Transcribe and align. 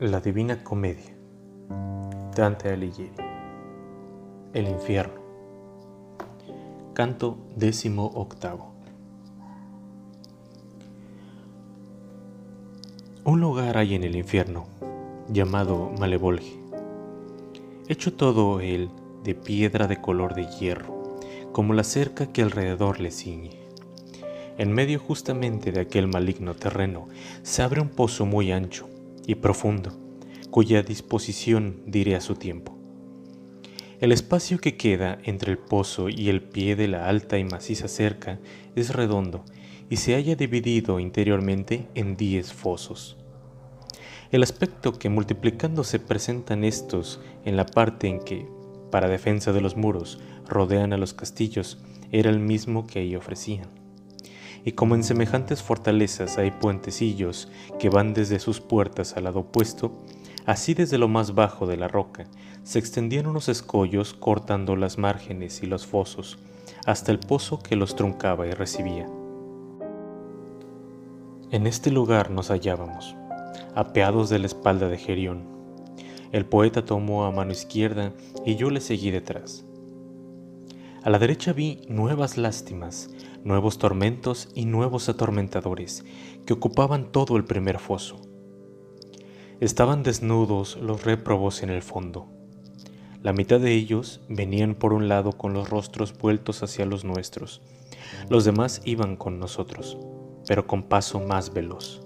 La 0.00 0.20
Divina 0.20 0.62
Comedia 0.62 1.16
Dante 2.34 2.68
Alighieri 2.68 3.14
El 4.52 4.68
infierno. 4.68 5.20
Canto 6.92 7.38
décimo 7.56 8.06
octavo. 8.14 8.74
Un 13.24 13.40
lugar 13.40 13.78
hay 13.78 13.94
en 13.94 14.04
el 14.04 14.16
infierno 14.16 14.66
llamado 15.28 15.90
Malevolge. 15.98 16.58
Hecho 17.88 18.12
todo 18.14 18.60
él 18.60 18.90
de 19.22 19.34
piedra 19.34 19.86
de 19.86 20.00
color 20.00 20.34
de 20.34 20.46
hierro 20.46 21.03
como 21.54 21.72
la 21.72 21.84
cerca 21.84 22.30
que 22.30 22.42
alrededor 22.42 23.00
le 23.00 23.10
ciñe 23.10 23.64
en 24.56 24.72
medio 24.72 24.98
justamente 25.00 25.72
de 25.72 25.80
aquel 25.80 26.06
maligno 26.06 26.54
terreno 26.54 27.08
se 27.42 27.62
abre 27.62 27.80
un 27.80 27.88
pozo 27.88 28.24
muy 28.24 28.52
ancho 28.52 28.88
y 29.26 29.36
profundo, 29.36 29.92
cuya 30.50 30.82
disposición 30.82 31.82
diré 31.86 32.14
a 32.14 32.20
su 32.20 32.36
tiempo. 32.36 32.78
El 34.00 34.12
espacio 34.12 34.58
que 34.58 34.76
queda 34.76 35.18
entre 35.24 35.50
el 35.50 35.58
pozo 35.58 36.08
y 36.08 36.28
el 36.28 36.42
pie 36.42 36.76
de 36.76 36.88
la 36.88 37.08
alta 37.08 37.38
y 37.38 37.44
maciza 37.44 37.88
cerca 37.88 38.38
es 38.76 38.94
redondo 38.94 39.44
y 39.88 39.96
se 39.96 40.14
halla 40.14 40.36
dividido 40.36 41.00
interiormente 41.00 41.88
en 41.94 42.16
diez 42.16 42.52
fosos. 42.52 43.16
El 44.30 44.42
aspecto 44.42 44.92
que 44.92 45.08
multiplicándose 45.08 45.98
presentan 45.98 46.64
estos 46.64 47.20
en 47.44 47.56
la 47.56 47.66
parte 47.66 48.08
en 48.08 48.20
que, 48.20 48.46
para 48.94 49.08
defensa 49.08 49.52
de 49.52 49.60
los 49.60 49.76
muros, 49.76 50.20
rodean 50.48 50.92
a 50.92 50.96
los 50.96 51.14
castillos, 51.14 51.78
era 52.12 52.30
el 52.30 52.38
mismo 52.38 52.86
que 52.86 53.00
ahí 53.00 53.16
ofrecían 53.16 53.66
y 54.64 54.70
como 54.70 54.94
en 54.94 55.02
semejantes 55.02 55.64
fortalezas 55.64 56.38
hay 56.38 56.52
puentecillos 56.52 57.48
que 57.80 57.90
van 57.90 58.14
desde 58.14 58.38
sus 58.38 58.60
puertas 58.60 59.16
al 59.16 59.24
lado 59.24 59.40
opuesto, 59.40 59.92
así 60.46 60.74
desde 60.74 60.96
lo 60.96 61.08
más 61.08 61.34
bajo 61.34 61.66
de 61.66 61.76
la 61.76 61.88
roca 61.88 62.24
se 62.62 62.78
extendían 62.78 63.26
unos 63.26 63.48
escollos 63.48 64.14
cortando 64.14 64.76
las 64.76 64.96
márgenes 64.96 65.64
y 65.64 65.66
los 65.66 65.86
fosos, 65.86 66.38
hasta 66.86 67.10
el 67.10 67.18
pozo 67.18 67.58
que 67.58 67.74
los 67.74 67.96
truncaba 67.96 68.46
y 68.46 68.52
recibía. 68.52 69.08
En 71.50 71.66
este 71.66 71.90
lugar 71.90 72.30
nos 72.30 72.52
hallábamos, 72.52 73.16
apeados 73.74 74.30
de 74.30 74.38
la 74.38 74.46
espalda 74.46 74.86
de 74.86 74.98
Gerión. 74.98 75.53
El 76.34 76.46
poeta 76.46 76.84
tomó 76.84 77.26
a 77.26 77.30
mano 77.30 77.52
izquierda 77.52 78.12
y 78.44 78.56
yo 78.56 78.68
le 78.68 78.80
seguí 78.80 79.12
detrás. 79.12 79.64
A 81.04 81.10
la 81.10 81.20
derecha 81.20 81.52
vi 81.52 81.82
nuevas 81.88 82.36
lástimas, 82.36 83.08
nuevos 83.44 83.78
tormentos 83.78 84.48
y 84.52 84.64
nuevos 84.64 85.08
atormentadores 85.08 86.04
que 86.44 86.52
ocupaban 86.52 87.12
todo 87.12 87.36
el 87.36 87.44
primer 87.44 87.78
foso. 87.78 88.20
Estaban 89.60 90.02
desnudos 90.02 90.76
los 90.78 91.04
réprobos 91.04 91.62
en 91.62 91.70
el 91.70 91.82
fondo. 91.82 92.26
La 93.22 93.32
mitad 93.32 93.60
de 93.60 93.72
ellos 93.72 94.20
venían 94.28 94.74
por 94.74 94.92
un 94.92 95.06
lado 95.06 95.34
con 95.38 95.54
los 95.54 95.70
rostros 95.70 96.18
vueltos 96.18 96.64
hacia 96.64 96.84
los 96.84 97.04
nuestros. 97.04 97.62
Los 98.28 98.44
demás 98.44 98.82
iban 98.84 99.14
con 99.14 99.38
nosotros, 99.38 99.96
pero 100.48 100.66
con 100.66 100.82
paso 100.82 101.20
más 101.20 101.54
veloz. 101.54 102.03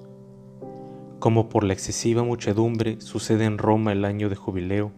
Como 1.18 1.48
por 1.48 1.64
la 1.64 1.72
excesiva 1.72 2.22
muchedumbre 2.22 3.00
sucede 3.00 3.44
en 3.44 3.58
Roma 3.58 3.92
el 3.92 4.04
año 4.04 4.28
de 4.28 4.36
jubileo, 4.36 4.92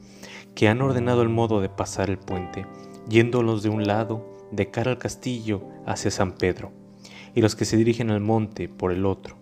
que 0.54 0.68
han 0.68 0.82
ordenado 0.82 1.22
el 1.22 1.28
modo 1.28 1.60
de 1.60 1.68
pasar 1.68 2.10
el 2.10 2.18
puente 2.18 2.66
yéndolos 3.08 3.62
de 3.62 3.68
un 3.68 3.86
lado 3.86 4.24
de 4.52 4.70
cara 4.70 4.92
al 4.92 4.98
castillo 4.98 5.62
hacia 5.86 6.10
San 6.10 6.32
Pedro, 6.32 6.72
y 7.34 7.40
los 7.40 7.56
que 7.56 7.64
se 7.64 7.76
dirigen 7.76 8.10
al 8.10 8.20
monte 8.20 8.68
por 8.68 8.92
el 8.92 9.04
otro. 9.04 9.36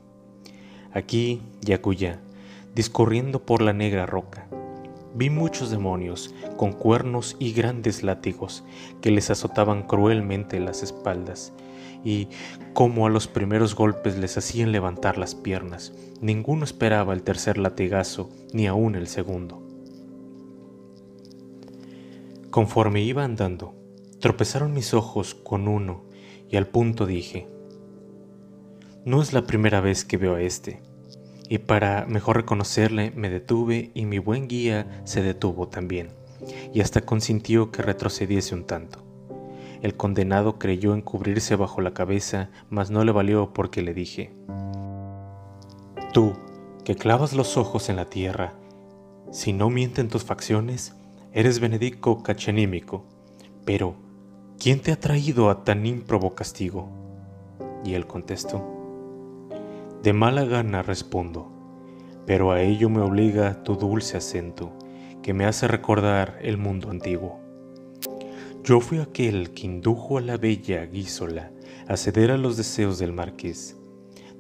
Aquí 0.93 1.43
y 1.67 1.73
acullá, 1.73 2.21
discurriendo 2.75 3.45
por 3.45 3.61
la 3.61 3.73
negra 3.73 4.07
roca, 4.07 4.49
vi 5.15 5.31
muchos 5.31 5.71
demonios 5.71 6.35
con 6.57 6.73
cuernos 6.73 7.37
y 7.39 7.53
grandes 7.53 8.03
látigos 8.03 8.65
que 9.01 9.11
les 9.11 9.31
azotaban 9.31 9.83
cruelmente 9.83 10.61
las 10.61 10.83
espaldas, 10.83 11.53
y 12.05 12.29
como 12.75 13.07
a 13.07 13.11
los 13.11 13.27
primeros 13.27 13.75
golpes 13.75 14.17
les 14.19 14.37
hacían 14.39 14.73
levantar 14.73 15.19
las 15.19 15.35
piernas, 15.35 15.93
ninguno 16.21 16.65
esperaba 16.65 17.13
el 17.13 17.23
tercer 17.23 17.59
latigazo 17.59 18.31
ni 18.53 18.67
aún 18.67 18.95
el 18.95 19.09
segundo. 19.09 19.63
Conforme 22.51 23.03
iba 23.03 23.25
andando, 23.25 23.75
tropezaron 24.21 24.73
mis 24.73 24.95
ojos 24.95 25.35
con 25.35 25.69
uno 25.69 26.05
y 26.51 26.57
al 26.57 26.67
punto 26.67 27.07
dije, 27.07 27.47
no 29.05 29.23
es 29.23 29.33
la 29.33 29.47
primera 29.47 29.81
vez 29.81 30.05
que 30.05 30.17
veo 30.17 30.35
a 30.35 30.43
este, 30.43 30.81
y 31.49 31.59
para 31.59 32.05
mejor 32.07 32.37
reconocerle 32.37 33.11
me 33.13 33.31
detuve 33.31 33.91
y 33.95 34.05
mi 34.05 34.19
buen 34.19 34.49
guía 34.49 35.03
se 35.05 35.23
detuvo 35.23 35.69
también, 35.69 36.09
y 36.73 36.81
hasta 36.81 37.03
consintió 37.03 37.71
que 37.71 37.83
retrocediese 37.83 38.55
un 38.55 38.65
tanto. 38.65 39.08
El 39.83 39.97
condenado 39.97 40.59
creyó 40.59 40.95
encubrirse 40.95 41.55
bajo 41.57 41.81
la 41.81 41.95
cabeza, 41.95 42.51
mas 42.69 42.91
no 42.91 43.05
le 43.05 43.13
valió 43.13 43.53
porque 43.53 43.83
le 43.83 43.95
dije, 43.95 44.33
Tú, 46.13 46.33
que 46.85 46.97
clavas 46.97 47.35
los 47.35 47.57
ojos 47.57 47.89
en 47.89 47.97
la 47.97 48.07
tierra, 48.07 48.55
si 49.31 49.53
no 49.53 49.71
mienten 49.71 50.09
tus 50.09 50.25
facciones, 50.25 50.95
Eres 51.33 51.61
Benedico 51.61 52.23
Cachenímico, 52.23 53.05
pero 53.67 53.95
¿quién 54.59 54.81
te 54.81 54.91
ha 54.91 54.99
traído 54.99 55.51
a 55.51 55.63
tan 55.63 55.85
ímprobo 55.85 56.35
castigo? 56.35 56.89
Y 57.85 57.95
él 57.95 58.07
contestó, 58.07 58.65
De 60.03 60.15
mala 60.15 60.45
gana 60.45 60.83
respondo, 60.83 61.53
pero 62.27 62.51
a 62.51 62.63
ello 62.63 62.89
me 62.89 63.03
obliga 63.03 63.63
tu 63.63 63.77
dulce 63.77 64.17
acento, 64.17 64.73
que 65.23 65.35
me 65.35 65.45
hace 65.45 65.69
recordar 65.69 66.39
el 66.41 66.57
mundo 66.57 66.91
antiguo. 66.91 67.48
Yo 68.69 68.81
fui 68.81 68.99
aquel 68.99 69.55
que 69.55 69.65
indujo 69.65 70.19
a 70.19 70.21
la 70.21 70.37
bella 70.37 70.85
Guísola 70.85 71.51
a 71.87 71.97
ceder 71.97 72.31
a 72.31 72.37
los 72.37 72.59
deseos 72.59 72.99
del 72.99 73.15
marqués, 73.15 73.79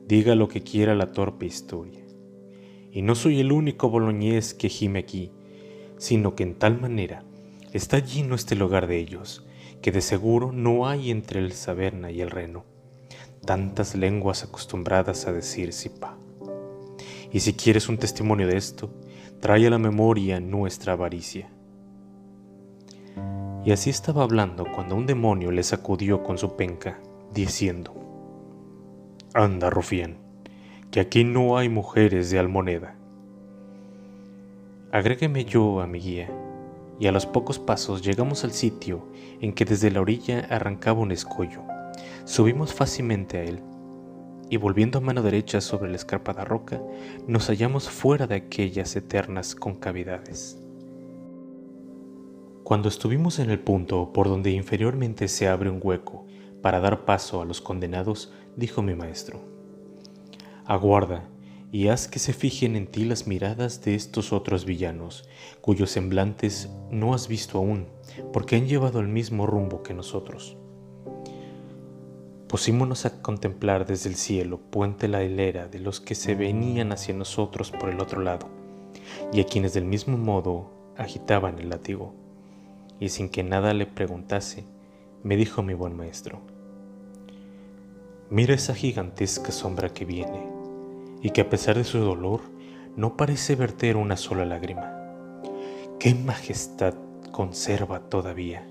diga 0.06 0.34
lo 0.34 0.48
que 0.48 0.62
quiera 0.62 0.94
la 0.94 1.12
torpe 1.12 1.46
historia. 1.46 2.04
Y 2.92 3.00
no 3.00 3.14
soy 3.14 3.40
el 3.40 3.52
único 3.52 3.88
boloñés 3.88 4.52
que 4.52 4.68
gime 4.68 4.98
aquí, 4.98 5.32
sino 5.96 6.34
que 6.34 6.42
en 6.42 6.56
tal 6.56 6.78
manera 6.78 7.24
está 7.72 8.00
lleno 8.00 8.34
este 8.34 8.54
lugar 8.54 8.86
de 8.86 8.98
ellos, 8.98 9.46
que 9.80 9.92
de 9.92 10.02
seguro 10.02 10.52
no 10.52 10.86
hay 10.86 11.10
entre 11.10 11.40
el 11.40 11.54
Saberna 11.54 12.10
y 12.10 12.20
el 12.20 12.30
Reno 12.30 12.66
tantas 13.46 13.94
lenguas 13.94 14.44
acostumbradas 14.44 15.26
a 15.26 15.32
decir 15.32 15.72
sipa. 15.72 16.18
Y 17.32 17.40
si 17.40 17.54
quieres 17.54 17.88
un 17.88 17.96
testimonio 17.96 18.46
de 18.46 18.58
esto, 18.58 18.92
trae 19.40 19.66
a 19.66 19.70
la 19.70 19.78
memoria 19.78 20.38
nuestra 20.38 20.92
avaricia. 20.92 21.50
Y 23.68 23.72
así 23.72 23.90
estaba 23.90 24.22
hablando 24.22 24.64
cuando 24.64 24.96
un 24.96 25.04
demonio 25.04 25.50
le 25.50 25.62
sacudió 25.62 26.22
con 26.22 26.38
su 26.38 26.56
penca, 26.56 26.98
diciendo, 27.34 27.92
Anda, 29.34 29.68
rufián, 29.68 30.16
que 30.90 31.00
aquí 31.00 31.22
no 31.22 31.58
hay 31.58 31.68
mujeres 31.68 32.30
de 32.30 32.38
almoneda. 32.38 32.96
Agrégueme 34.90 35.44
yo 35.44 35.82
a 35.82 35.86
mi 35.86 36.00
guía, 36.00 36.30
y 36.98 37.08
a 37.08 37.12
los 37.12 37.26
pocos 37.26 37.58
pasos 37.58 38.00
llegamos 38.00 38.42
al 38.42 38.52
sitio 38.52 39.06
en 39.42 39.52
que 39.52 39.66
desde 39.66 39.90
la 39.90 40.00
orilla 40.00 40.46
arrancaba 40.48 41.00
un 41.00 41.12
escollo. 41.12 41.60
Subimos 42.24 42.72
fácilmente 42.72 43.36
a 43.36 43.42
él, 43.44 43.60
y 44.48 44.56
volviendo 44.56 44.96
a 44.96 45.02
mano 45.02 45.20
derecha 45.20 45.60
sobre 45.60 45.90
la 45.90 45.96
escarpada 45.96 46.42
roca, 46.46 46.80
nos 47.26 47.48
hallamos 47.48 47.90
fuera 47.90 48.26
de 48.26 48.36
aquellas 48.36 48.96
eternas 48.96 49.54
concavidades. 49.54 50.58
Cuando 52.68 52.90
estuvimos 52.90 53.38
en 53.38 53.48
el 53.48 53.60
punto 53.60 54.12
por 54.12 54.28
donde 54.28 54.50
inferiormente 54.50 55.28
se 55.28 55.48
abre 55.48 55.70
un 55.70 55.80
hueco 55.82 56.26
para 56.60 56.80
dar 56.80 57.06
paso 57.06 57.40
a 57.40 57.46
los 57.46 57.62
condenados, 57.62 58.30
dijo 58.56 58.82
mi 58.82 58.94
maestro, 58.94 59.40
Aguarda, 60.66 61.26
y 61.72 61.88
haz 61.88 62.08
que 62.08 62.18
se 62.18 62.34
fijen 62.34 62.76
en 62.76 62.86
ti 62.86 63.06
las 63.06 63.26
miradas 63.26 63.82
de 63.84 63.94
estos 63.94 64.34
otros 64.34 64.66
villanos, 64.66 65.26
cuyos 65.62 65.92
semblantes 65.92 66.68
no 66.90 67.14
has 67.14 67.26
visto 67.26 67.56
aún, 67.56 67.86
porque 68.34 68.56
han 68.56 68.66
llevado 68.66 69.00
el 69.00 69.08
mismo 69.08 69.46
rumbo 69.46 69.82
que 69.82 69.94
nosotros. 69.94 70.58
Pusímonos 72.48 73.06
a 73.06 73.22
contemplar 73.22 73.86
desde 73.86 74.10
el 74.10 74.16
cielo 74.16 74.58
puente 74.58 75.08
la 75.08 75.24
hilera 75.24 75.68
de 75.68 75.78
los 75.78 76.00
que 76.00 76.14
se 76.14 76.34
venían 76.34 76.92
hacia 76.92 77.14
nosotros 77.14 77.70
por 77.70 77.88
el 77.88 77.98
otro 77.98 78.20
lado, 78.20 78.46
y 79.32 79.40
a 79.40 79.46
quienes 79.46 79.72
del 79.72 79.86
mismo 79.86 80.18
modo 80.18 80.70
agitaban 80.98 81.58
el 81.58 81.70
látigo. 81.70 82.17
Y 83.00 83.10
sin 83.10 83.28
que 83.28 83.42
nada 83.42 83.74
le 83.74 83.86
preguntase, 83.86 84.64
me 85.22 85.36
dijo 85.36 85.62
mi 85.62 85.74
buen 85.74 85.96
maestro, 85.96 86.40
Mira 88.30 88.54
esa 88.54 88.74
gigantesca 88.74 89.52
sombra 89.52 89.88
que 89.94 90.04
viene 90.04 90.46
y 91.22 91.30
que 91.30 91.40
a 91.40 91.48
pesar 91.48 91.76
de 91.76 91.84
su 91.84 91.98
dolor 91.98 92.40
no 92.94 93.16
parece 93.16 93.54
verter 93.54 93.96
una 93.96 94.18
sola 94.18 94.44
lágrima. 94.44 94.92
¡Qué 95.98 96.14
majestad 96.14 96.94
conserva 97.32 98.00
todavía! 98.10 98.68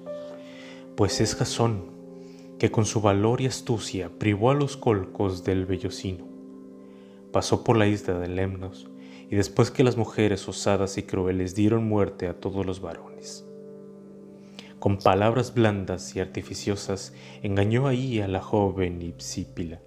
Pues 0.95 1.21
es 1.21 1.35
Jasón, 1.35 1.85
que 2.59 2.69
con 2.69 2.85
su 2.85 3.01
valor 3.01 3.41
y 3.41 3.47
astucia 3.47 4.11
privó 4.19 4.51
a 4.51 4.53
los 4.53 4.77
colcos 4.77 5.43
del 5.43 5.65
vellocino. 5.65 6.27
Pasó 7.31 7.63
por 7.63 7.77
la 7.77 7.87
isla 7.87 8.19
de 8.19 8.27
Lemnos, 8.27 8.87
y 9.29 9.35
después 9.35 9.71
que 9.71 9.83
las 9.83 9.97
mujeres 9.97 10.47
osadas 10.47 10.99
y 10.99 11.03
crueles 11.03 11.55
dieron 11.55 11.87
muerte 11.87 12.27
a 12.27 12.39
todos 12.39 12.63
los 12.63 12.79
varones. 12.79 13.46
Con 14.79 14.97
palabras 14.99 15.55
blandas 15.55 16.15
y 16.15 16.19
artificiosas 16.19 17.13
engañó 17.41 17.87
ahí 17.87 18.21
a 18.21 18.27
la 18.27 18.41
joven 18.41 19.01
Ipsípila, 19.01 19.81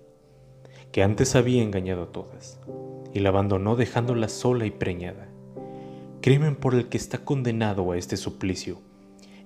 que 0.90 1.04
antes 1.04 1.36
había 1.36 1.62
engañado 1.62 2.02
a 2.02 2.12
todas, 2.12 2.58
y 3.14 3.20
la 3.20 3.28
abandonó 3.28 3.76
dejándola 3.76 4.28
sola 4.28 4.66
y 4.66 4.72
preñada. 4.72 5.28
Crimen 6.20 6.56
por 6.56 6.74
el 6.74 6.88
que 6.88 6.96
está 6.96 7.18
condenado 7.18 7.92
a 7.92 7.96
este 7.96 8.16
suplicio, 8.16 8.78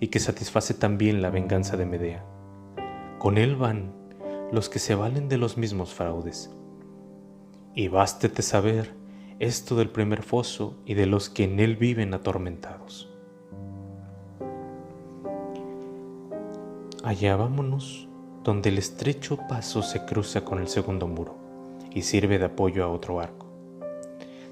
y 0.00 0.08
que 0.08 0.18
satisface 0.18 0.72
también 0.72 1.20
la 1.20 1.30
venganza 1.30 1.76
de 1.76 1.86
Medea. 1.86 2.24
Con 3.18 3.36
él 3.36 3.54
van 3.54 3.92
los 4.50 4.68
que 4.70 4.78
se 4.78 4.94
valen 4.94 5.28
de 5.28 5.38
los 5.38 5.56
mismos 5.58 5.92
fraudes. 5.92 6.50
Y 7.74 7.88
bástete 7.88 8.40
saber 8.40 8.94
esto 9.40 9.76
del 9.76 9.90
primer 9.90 10.22
foso 10.22 10.76
y 10.86 10.94
de 10.94 11.06
los 11.06 11.28
que 11.28 11.44
en 11.44 11.60
él 11.60 11.76
viven 11.76 12.14
atormentados. 12.14 13.13
Allá 17.04 17.36
vámonos, 17.36 18.08
donde 18.44 18.70
el 18.70 18.78
estrecho 18.78 19.36
paso 19.46 19.82
se 19.82 20.06
cruza 20.06 20.42
con 20.42 20.58
el 20.58 20.68
segundo 20.68 21.06
muro 21.06 21.36
y 21.92 22.00
sirve 22.00 22.38
de 22.38 22.46
apoyo 22.46 22.82
a 22.82 22.88
otro 22.88 23.20
arco. 23.20 23.46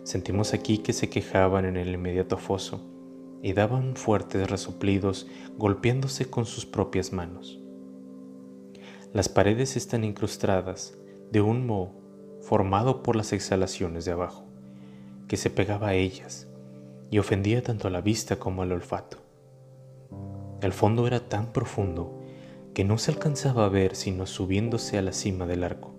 Sentimos 0.03 0.53
aquí 0.53 0.77
que 0.77 0.93
se 0.93 1.09
quejaban 1.09 1.65
en 1.65 1.79
el 1.79 1.95
inmediato 1.95 2.37
foso 2.37 2.83
y 3.41 3.55
daban 3.55 3.97
fuertes 3.97 4.51
resoplidos 4.51 5.29
golpeándose 5.57 6.29
con 6.29 6.45
sus 6.45 6.67
propias 6.67 7.11
manos. 7.15 7.59
Las 9.15 9.31
paredes 9.31 9.79
están 9.79 10.05
incrustadas 10.05 10.99
de 11.31 11.41
un 11.41 11.67
moho 11.67 11.95
formado 12.43 13.03
por 13.03 13.17
las 13.17 13.33
exhalaciones 13.33 14.05
de 14.05 14.13
abajo 14.13 14.45
que 15.27 15.39
se 15.39 15.49
pegaba 15.49 15.89
a 15.89 15.95
ellas 15.95 16.49
y 17.11 17.19
ofendía 17.19 17.63
tanto 17.63 17.89
a 17.89 17.91
la 17.91 18.03
vista 18.03 18.37
como 18.37 18.61
al 18.61 18.73
olfato. 18.73 19.17
El 20.61 20.75
fondo 20.75 21.07
era 21.07 21.31
tan 21.31 21.55
profundo 21.55 22.19
que 22.75 22.85
no 22.85 22.99
se 22.99 23.11
alcanzaba 23.11 23.67
a 23.67 23.69
ver 23.69 23.95
sino 23.97 24.27
subiéndose 24.27 24.99
a 24.99 25.03
la 25.03 25.13
cima 25.13 25.47
del 25.47 25.65
arco, 25.65 25.95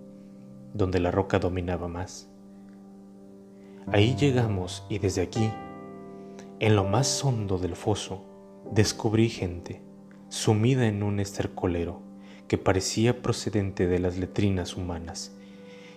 donde 0.72 1.00
la 1.00 1.10
roca 1.10 1.38
dominaba 1.38 1.88
más. 1.88 2.28
Ahí 3.86 4.16
llegamos 4.16 4.84
y 4.88 4.98
desde 4.98 5.22
aquí, 5.22 5.50
en 6.58 6.74
lo 6.74 6.84
más 6.84 7.24
hondo 7.24 7.58
del 7.58 7.76
foso, 7.76 8.24
descubrí 8.72 9.28
gente 9.28 9.82
sumida 10.28 10.86
en 10.86 11.02
un 11.02 11.20
estercolero 11.20 12.00
que 12.48 12.58
parecía 12.58 13.22
procedente 13.22 13.86
de 13.86 13.98
las 13.98 14.16
letrinas 14.16 14.76
humanas 14.76 15.36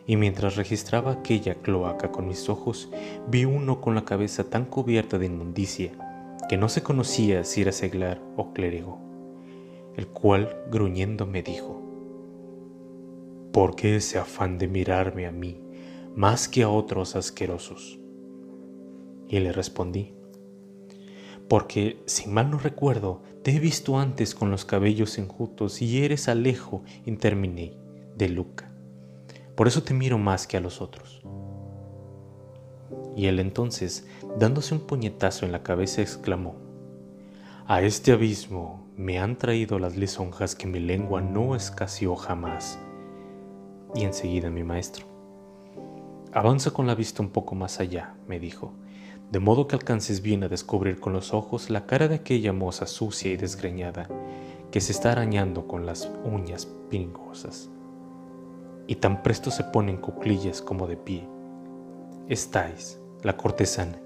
y 0.06 0.15
mientras 0.15 0.56
registraba 0.56 1.12
aquella 1.12 1.56
cloaca 1.56 2.12
con 2.12 2.27
mis 2.27 2.50
ojos, 2.50 2.89
vi 3.27 3.45
uno 3.45 3.81
con 3.81 3.94
la 3.94 4.06
cabeza 4.06 4.45
tan 4.45 4.65
cubierta 4.65 5.18
de 5.18 5.25
inmundicia 5.25 5.91
que 6.47 6.57
no 6.57 6.69
se 6.69 6.81
conocía 6.81 7.44
si 7.44 7.62
era 7.62 7.73
seglar 7.73 8.21
o 8.38 8.53
clérigo, 8.53 9.06
el 9.97 10.07
cual, 10.07 10.63
gruñendo, 10.71 11.25
me 11.25 11.44
dijo, 11.44 11.81
¿por 13.51 13.75
qué 13.75 13.97
ese 13.97 14.17
afán 14.17 14.57
de 14.57 14.69
mirarme 14.69 15.25
a 15.25 15.31
mí 15.31 15.59
más 16.15 16.47
que 16.47 16.63
a 16.63 16.69
otros 16.69 17.17
asquerosos? 17.17 17.99
Y 19.27 19.39
le 19.39 19.51
respondí, 19.51 20.13
porque, 21.49 22.01
si 22.05 22.29
mal 22.29 22.49
no 22.49 22.57
recuerdo, 22.57 23.21
te 23.44 23.53
he 23.53 23.59
visto 23.59 23.99
antes 23.99 24.33
con 24.33 24.51
los 24.51 24.63
cabellos 24.63 25.17
enjutos 25.17 25.81
y 25.81 26.03
eres 26.03 26.29
Alejo 26.29 26.83
interminé 27.05 27.73
de 28.15 28.29
Luca 28.29 28.67
por 29.57 29.67
eso 29.67 29.81
te 29.81 29.95
miro 29.95 30.19
más 30.19 30.45
que 30.45 30.55
a 30.55 30.59
los 30.59 30.81
otros. 30.81 31.23
Y 33.15 33.25
él 33.25 33.39
entonces, 33.39 34.05
dándose 34.38 34.75
un 34.75 34.81
puñetazo 34.81 35.47
en 35.47 35.51
la 35.51 35.63
cabeza, 35.63 36.03
exclamó, 36.03 36.57
A 37.65 37.81
este 37.81 38.11
abismo 38.11 38.87
me 38.97 39.19
han 39.19 39.38
traído 39.38 39.79
las 39.79 39.95
lisonjas 39.95 40.55
que 40.55 40.67
mi 40.67 40.79
lengua 40.79 41.21
no 41.21 41.55
escaseó 41.55 42.15
jamás. 42.15 42.79
Y 43.95 44.03
enseguida 44.03 44.49
mi 44.49 44.63
maestro, 44.63 45.05
Avanza 46.33 46.71
con 46.71 46.85
la 46.88 46.94
vista 46.94 47.23
un 47.23 47.29
poco 47.29 47.55
más 47.55 47.79
allá, 47.79 48.15
me 48.27 48.39
dijo, 48.39 48.73
de 49.31 49.39
modo 49.39 49.67
que 49.67 49.75
alcances 49.75 50.21
bien 50.21 50.44
a 50.44 50.49
descubrir 50.49 50.99
con 50.99 51.13
los 51.13 51.33
ojos 51.33 51.69
la 51.69 51.85
cara 51.85 52.07
de 52.07 52.15
aquella 52.15 52.53
moza 52.53 52.85
sucia 52.85 53.31
y 53.31 53.38
desgreñada 53.38 54.09
que 54.69 54.81
se 54.81 54.91
está 54.91 55.13
arañando 55.13 55.67
con 55.67 55.85
las 55.85 56.11
uñas 56.25 56.67
pingosas 56.89 57.69
y 58.88 58.95
tan 58.95 59.23
presto 59.23 59.51
se 59.51 59.63
pone 59.63 59.91
en 59.91 59.97
cuclillas 59.97 60.61
como 60.61 60.88
de 60.88 60.97
pie. 60.97 61.27
Estáis, 62.27 62.99
la 63.23 63.35
cortesana, 63.35 63.99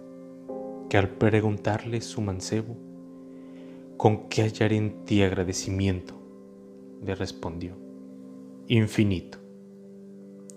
que 0.90 0.98
al 0.98 1.10
preguntarle 1.10 2.02
su 2.02 2.22
mancebo, 2.22 2.78
¿con 4.02 4.30
qué 4.30 4.42
hallaré 4.42 4.78
en 4.78 5.06
ti 5.06 5.22
agradecimiento? 5.22 6.16
le 7.04 7.14
respondió, 7.14 7.78
infinito, 8.68 9.38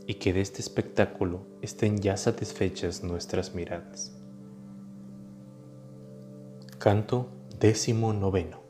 y 0.06 0.14
que 0.14 0.32
de 0.32 0.40
este 0.40 0.62
espectáculo 0.62 1.42
estén 1.60 1.98
ya 1.98 2.16
satisfechas 2.16 3.04
nuestras 3.04 3.54
miradas. 3.54 4.16
Canto 6.78 7.28
décimo 7.60 8.14
noveno. 8.14 8.62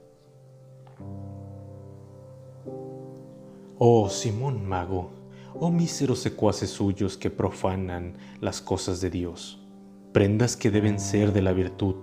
Oh 3.78 4.08
Simón 4.10 4.66
Mago, 4.66 5.12
oh 5.54 5.70
míseros 5.70 6.18
secuaces 6.18 6.70
suyos 6.70 7.16
que 7.16 7.30
profanan 7.30 8.16
las 8.40 8.60
cosas 8.60 9.00
de 9.00 9.10
Dios, 9.10 9.64
prendas 10.12 10.56
que 10.56 10.72
deben 10.72 10.98
ser 10.98 11.32
de 11.32 11.42
la 11.42 11.52
virtud, 11.52 11.94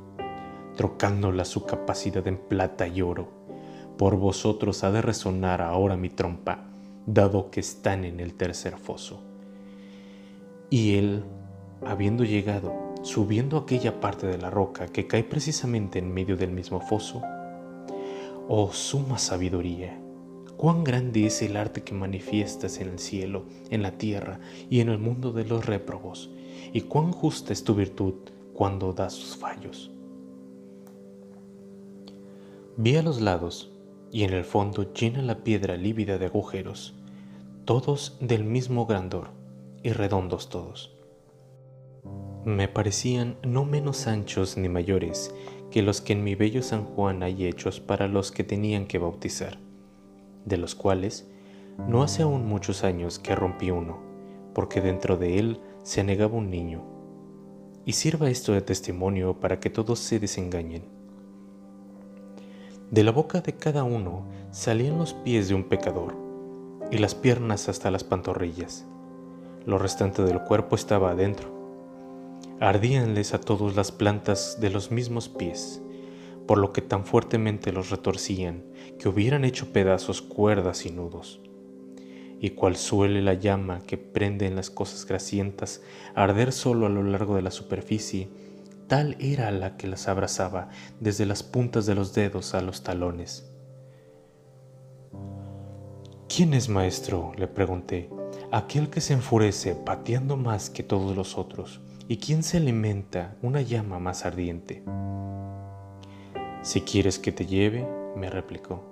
trocándola 0.75 1.45
su 1.45 1.65
capacidad 1.65 2.25
en 2.27 2.37
plata 2.37 2.87
y 2.87 3.01
oro. 3.01 3.29
Por 3.97 4.17
vosotros 4.17 4.83
ha 4.83 4.91
de 4.91 5.01
resonar 5.01 5.61
ahora 5.61 5.95
mi 5.97 6.09
trompa, 6.09 6.65
dado 7.05 7.51
que 7.51 7.59
están 7.59 8.05
en 8.05 8.19
el 8.19 8.33
tercer 8.33 8.77
foso. 8.77 9.21
Y 10.69 10.95
él, 10.95 11.23
habiendo 11.85 12.23
llegado, 12.23 12.73
subiendo 13.03 13.57
aquella 13.57 13.99
parte 13.99 14.27
de 14.27 14.37
la 14.37 14.49
roca 14.49 14.87
que 14.87 15.07
cae 15.07 15.23
precisamente 15.23 15.99
en 15.99 16.13
medio 16.13 16.37
del 16.37 16.51
mismo 16.51 16.79
foso, 16.79 17.21
oh 18.47 18.71
suma 18.71 19.17
sabiduría, 19.17 19.99
cuán 20.57 20.83
grande 20.83 21.25
es 21.25 21.41
el 21.41 21.57
arte 21.57 21.83
que 21.83 21.93
manifiestas 21.93 22.79
en 22.79 22.89
el 22.89 22.99
cielo, 22.99 23.45
en 23.69 23.81
la 23.81 23.97
tierra 23.97 24.39
y 24.69 24.79
en 24.79 24.89
el 24.89 24.99
mundo 24.99 25.31
de 25.31 25.45
los 25.45 25.65
réprobos, 25.65 26.29
y 26.71 26.81
cuán 26.81 27.11
justa 27.11 27.53
es 27.53 27.63
tu 27.63 27.75
virtud 27.75 28.13
cuando 28.53 28.93
das 28.93 29.13
sus 29.13 29.35
fallos. 29.35 29.91
Vi 32.77 32.95
a 32.95 33.03
los 33.03 33.21
lados, 33.21 33.71
y 34.11 34.23
en 34.23 34.33
el 34.33 34.43
fondo 34.43 34.93
llena 34.93 35.21
la 35.21 35.43
piedra 35.43 35.77
lívida 35.77 36.17
de 36.17 36.25
agujeros, 36.25 36.95
todos 37.65 38.17
del 38.19 38.43
mismo 38.43 38.85
grandor, 38.85 39.29
y 39.83 39.91
redondos 39.91 40.49
todos. 40.49 40.97
Me 42.43 42.67
parecían 42.67 43.37
no 43.43 43.65
menos 43.65 44.07
anchos 44.07 44.57
ni 44.57 44.69
mayores 44.69 45.33
que 45.69 45.81
los 45.81 46.01
que 46.01 46.13
en 46.13 46.23
mi 46.23 46.35
bello 46.35 46.63
San 46.63 46.85
Juan 46.85 47.23
hay 47.23 47.45
hechos 47.45 47.79
para 47.79 48.07
los 48.07 48.31
que 48.31 48.43
tenían 48.43 48.87
que 48.87 48.97
bautizar 48.97 49.59
de 50.45 50.57
los 50.57 50.75
cuales 50.75 51.27
no 51.87 52.03
hace 52.03 52.23
aún 52.23 52.45
muchos 52.45 52.83
años 52.83 53.19
que 53.19 53.35
rompí 53.35 53.71
uno, 53.71 53.99
porque 54.53 54.81
dentro 54.81 55.17
de 55.17 55.39
él 55.39 55.59
se 55.83 56.01
anegaba 56.01 56.35
un 56.35 56.49
niño. 56.49 56.83
Y 57.85 57.93
sirva 57.93 58.29
esto 58.29 58.53
de 58.53 58.61
testimonio 58.61 59.39
para 59.39 59.59
que 59.59 59.69
todos 59.69 59.99
se 59.99 60.19
desengañen. 60.19 61.00
De 62.91 63.05
la 63.05 63.13
boca 63.13 63.39
de 63.39 63.53
cada 63.53 63.85
uno 63.85 64.25
salían 64.51 64.97
los 64.97 65.13
pies 65.13 65.47
de 65.47 65.55
un 65.55 65.63
pecador, 65.63 66.13
y 66.91 66.97
las 66.97 67.15
piernas 67.15 67.69
hasta 67.69 67.89
las 67.89 68.03
pantorrillas. 68.03 68.85
Lo 69.65 69.77
restante 69.77 70.23
del 70.23 70.41
cuerpo 70.41 70.75
estaba 70.75 71.11
adentro. 71.11 71.47
Ardíanles 72.59 73.33
a 73.33 73.39
todos 73.39 73.77
las 73.77 73.93
plantas 73.93 74.57
de 74.59 74.71
los 74.71 74.91
mismos 74.91 75.29
pies, 75.29 75.81
por 76.45 76.57
lo 76.57 76.73
que 76.73 76.81
tan 76.81 77.05
fuertemente 77.05 77.71
los 77.71 77.91
retorcían 77.91 78.65
que 78.99 79.07
hubieran 79.07 79.45
hecho 79.45 79.71
pedazos 79.71 80.21
cuerdas 80.21 80.85
y 80.85 80.91
nudos. 80.91 81.39
Y 82.41 82.49
cual 82.49 82.75
suele 82.75 83.21
la 83.21 83.35
llama 83.35 83.79
que 83.87 83.97
prende 83.97 84.47
en 84.47 84.57
las 84.57 84.69
cosas 84.69 85.05
grasientas 85.05 85.81
arder 86.13 86.51
solo 86.51 86.87
a 86.87 86.89
lo 86.89 87.03
largo 87.03 87.37
de 87.37 87.41
la 87.41 87.51
superficie, 87.51 88.27
tal 88.91 89.15
era 89.21 89.49
la 89.51 89.77
que 89.77 89.87
las 89.87 90.09
abrazaba 90.09 90.67
desde 90.99 91.25
las 91.25 91.43
puntas 91.43 91.85
de 91.85 91.95
los 91.95 92.13
dedos 92.13 92.53
a 92.53 92.59
los 92.59 92.83
talones. 92.83 93.49
¿Quién 96.27 96.53
es 96.53 96.67
maestro? 96.67 97.31
le 97.37 97.47
pregunté. 97.47 98.09
Aquel 98.51 98.89
que 98.89 98.99
se 98.99 99.13
enfurece 99.13 99.75
pateando 99.75 100.35
más 100.35 100.69
que 100.69 100.83
todos 100.83 101.15
los 101.15 101.37
otros. 101.37 101.79
¿Y 102.09 102.17
quién 102.17 102.43
se 102.43 102.57
alimenta 102.57 103.37
una 103.41 103.61
llama 103.61 103.97
más 103.99 104.25
ardiente? 104.25 104.83
Si 106.61 106.81
quieres 106.81 107.17
que 107.17 107.31
te 107.31 107.45
lleve, 107.45 107.87
me 108.17 108.29
replicó, 108.29 108.83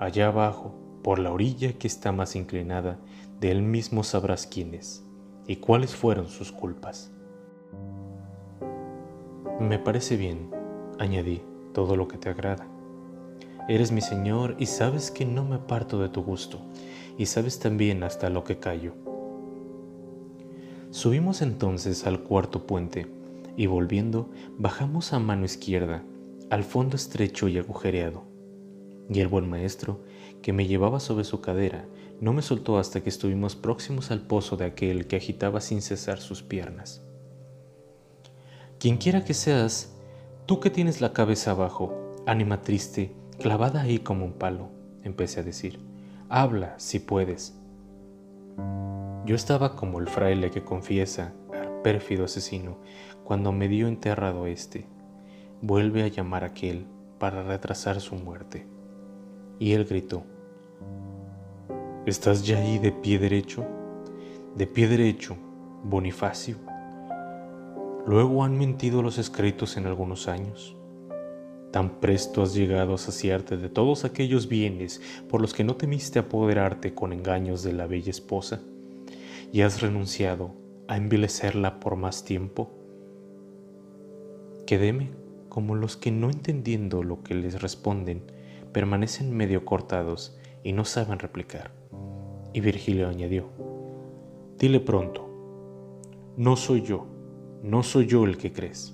allá 0.00 0.26
abajo, 0.26 0.74
por 1.04 1.20
la 1.20 1.30
orilla 1.30 1.74
que 1.74 1.86
está 1.86 2.10
más 2.10 2.34
inclinada, 2.34 2.98
de 3.38 3.52
él 3.52 3.62
mismo 3.62 4.02
sabrás 4.02 4.48
quién 4.48 4.74
es 4.74 5.04
y 5.46 5.56
cuáles 5.56 5.94
fueron 5.94 6.26
sus 6.26 6.50
culpas. 6.50 7.13
Me 9.60 9.78
parece 9.78 10.16
bien, 10.16 10.50
añadí, 10.98 11.40
todo 11.72 11.94
lo 11.94 12.08
que 12.08 12.18
te 12.18 12.28
agrada. 12.28 12.66
Eres 13.68 13.92
mi 13.92 14.00
Señor 14.00 14.56
y 14.58 14.66
sabes 14.66 15.12
que 15.12 15.24
no 15.24 15.44
me 15.44 15.54
aparto 15.54 16.00
de 16.00 16.08
tu 16.08 16.24
gusto, 16.24 16.58
y 17.16 17.26
sabes 17.26 17.60
también 17.60 18.02
hasta 18.02 18.30
lo 18.30 18.42
que 18.42 18.58
callo. 18.58 18.94
Subimos 20.90 21.40
entonces 21.40 22.04
al 22.04 22.24
cuarto 22.24 22.66
puente, 22.66 23.06
y 23.56 23.66
volviendo 23.66 24.28
bajamos 24.58 25.12
a 25.12 25.20
mano 25.20 25.44
izquierda, 25.44 26.02
al 26.50 26.64
fondo 26.64 26.96
estrecho 26.96 27.46
y 27.46 27.56
agujereado. 27.56 28.24
Y 29.08 29.20
el 29.20 29.28
buen 29.28 29.48
maestro, 29.48 30.00
que 30.42 30.52
me 30.52 30.66
llevaba 30.66 30.98
sobre 30.98 31.22
su 31.22 31.40
cadera, 31.40 31.86
no 32.20 32.32
me 32.32 32.42
soltó 32.42 32.76
hasta 32.76 33.04
que 33.04 33.08
estuvimos 33.08 33.54
próximos 33.54 34.10
al 34.10 34.22
pozo 34.22 34.56
de 34.56 34.64
aquel 34.64 35.06
que 35.06 35.14
agitaba 35.14 35.60
sin 35.60 35.80
cesar 35.80 36.18
sus 36.18 36.42
piernas. 36.42 37.04
Quienquiera 38.84 39.24
que 39.24 39.32
seas, 39.32 39.96
tú 40.44 40.60
que 40.60 40.68
tienes 40.68 41.00
la 41.00 41.14
cabeza 41.14 41.52
abajo, 41.52 42.12
ánima 42.26 42.60
triste, 42.60 43.14
clavada 43.38 43.80
ahí 43.80 44.00
como 44.00 44.26
un 44.26 44.34
palo, 44.34 44.68
empecé 45.02 45.40
a 45.40 45.42
decir, 45.42 45.80
habla 46.28 46.74
si 46.76 46.98
puedes. 46.98 47.58
Yo 49.24 49.34
estaba 49.34 49.74
como 49.74 50.00
el 50.00 50.08
fraile 50.08 50.50
que 50.50 50.64
confiesa 50.64 51.32
al 51.54 51.80
pérfido 51.80 52.26
asesino 52.26 52.76
cuando 53.24 53.52
me 53.52 53.68
dio 53.68 53.88
enterrado 53.88 54.46
este. 54.46 54.86
Vuelve 55.62 56.02
a 56.02 56.08
llamar 56.08 56.44
a 56.44 56.48
aquel 56.48 56.86
para 57.18 57.42
retrasar 57.42 58.02
su 58.02 58.16
muerte. 58.16 58.66
Y 59.58 59.72
él 59.72 59.86
gritó, 59.86 60.24
¿Estás 62.04 62.44
ya 62.44 62.58
ahí 62.58 62.78
de 62.78 62.92
pie 62.92 63.18
derecho? 63.18 63.64
De 64.54 64.66
pie 64.66 64.88
derecho, 64.88 65.38
Bonifacio. 65.84 66.73
Luego 68.06 68.44
han 68.44 68.58
mentido 68.58 69.02
los 69.02 69.16
escritos 69.16 69.76
en 69.78 69.86
algunos 69.86 70.28
años. 70.28 70.76
Tan 71.70 72.00
presto 72.00 72.42
has 72.42 72.54
llegado 72.54 72.94
a 72.94 72.98
saciarte 72.98 73.56
de 73.56 73.68
todos 73.70 74.04
aquellos 74.04 74.46
bienes 74.46 75.00
por 75.28 75.40
los 75.40 75.54
que 75.54 75.64
no 75.64 75.76
temiste 75.76 76.18
apoderarte 76.18 76.94
con 76.94 77.12
engaños 77.12 77.62
de 77.62 77.72
la 77.72 77.86
bella 77.86 78.10
esposa, 78.10 78.60
y 79.52 79.62
has 79.62 79.80
renunciado 79.80 80.52
a 80.86 80.96
envilecerla 80.96 81.80
por 81.80 81.96
más 81.96 82.24
tiempo. 82.24 82.70
Quedéme 84.66 85.10
como 85.48 85.74
los 85.74 85.96
que 85.96 86.10
no 86.10 86.30
entendiendo 86.30 87.02
lo 87.02 87.22
que 87.22 87.34
les 87.34 87.62
responden, 87.62 88.22
permanecen 88.72 89.34
medio 89.34 89.64
cortados 89.64 90.36
y 90.62 90.72
no 90.72 90.84
saben 90.84 91.20
replicar. 91.20 91.70
Y 92.52 92.60
Virgilio 92.60 93.08
añadió, 93.08 93.48
Dile 94.58 94.80
pronto, 94.80 95.28
no 96.36 96.56
soy 96.56 96.82
yo, 96.82 97.06
no 97.64 97.82
soy 97.82 98.04
yo 98.06 98.24
el 98.26 98.36
que 98.36 98.52
crees. 98.52 98.92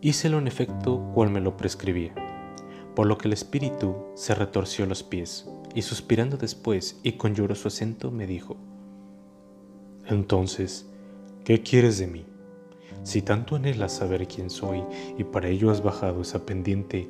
Hícelo 0.00 0.38
en 0.38 0.48
efecto 0.48 1.12
cual 1.14 1.30
me 1.30 1.40
lo 1.40 1.56
prescribía, 1.56 2.12
por 2.96 3.06
lo 3.06 3.18
que 3.18 3.28
el 3.28 3.34
espíritu 3.34 3.94
se 4.16 4.34
retorció 4.34 4.84
los 4.84 5.04
pies, 5.04 5.48
y 5.76 5.82
suspirando 5.82 6.36
después 6.36 6.98
y 7.04 7.12
con 7.12 7.36
lloroso 7.36 7.68
acento 7.68 8.10
me 8.10 8.26
dijo, 8.26 8.56
Entonces, 10.06 10.90
¿qué 11.44 11.62
quieres 11.62 11.98
de 11.98 12.08
mí? 12.08 12.26
Si 13.04 13.22
tanto 13.22 13.54
anhelas 13.54 13.92
saber 13.92 14.26
quién 14.26 14.50
soy 14.50 14.82
y 15.16 15.22
para 15.22 15.48
ello 15.48 15.70
has 15.70 15.84
bajado 15.84 16.22
esa 16.22 16.44
pendiente, 16.44 17.08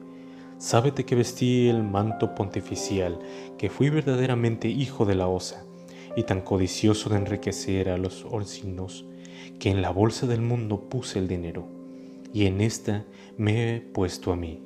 Sábete 0.58 1.04
que 1.04 1.14
vestí 1.14 1.68
el 1.68 1.82
manto 1.82 2.34
pontificial, 2.34 3.18
que 3.58 3.68
fui 3.68 3.90
verdaderamente 3.90 4.68
hijo 4.68 5.04
de 5.04 5.14
la 5.14 5.28
osa, 5.28 5.66
y 6.16 6.22
tan 6.22 6.40
codicioso 6.40 7.10
de 7.10 7.16
enriquecer 7.16 7.90
a 7.90 7.98
los 7.98 8.24
orcinos, 8.24 9.04
que 9.58 9.70
en 9.70 9.82
la 9.82 9.90
bolsa 9.90 10.26
del 10.26 10.40
mundo 10.40 10.88
puse 10.88 11.18
el 11.18 11.28
dinero, 11.28 11.66
y 12.32 12.46
en 12.46 12.60
esta 12.60 13.04
me 13.36 13.76
he 13.76 13.80
puesto 13.80 14.32
a 14.32 14.36
mí. 14.36 14.62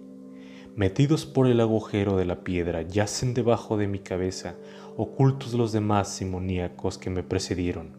Metidos 0.77 1.27
por 1.27 1.47
el 1.47 1.61
agujero 1.61 2.17
de 2.17 2.25
la 2.25 2.45
piedra, 2.45 2.83
yacen 2.83 3.35
debajo 3.35 3.77
de 3.77 3.89
mi 3.89 3.99
cabeza, 3.99 4.57
ocultos 4.97 5.55
los 5.55 5.73
demás 5.73 6.09
simoníacos 6.09 6.99
que 6.99 7.11
me 7.11 7.23
precedieron. 7.23 7.99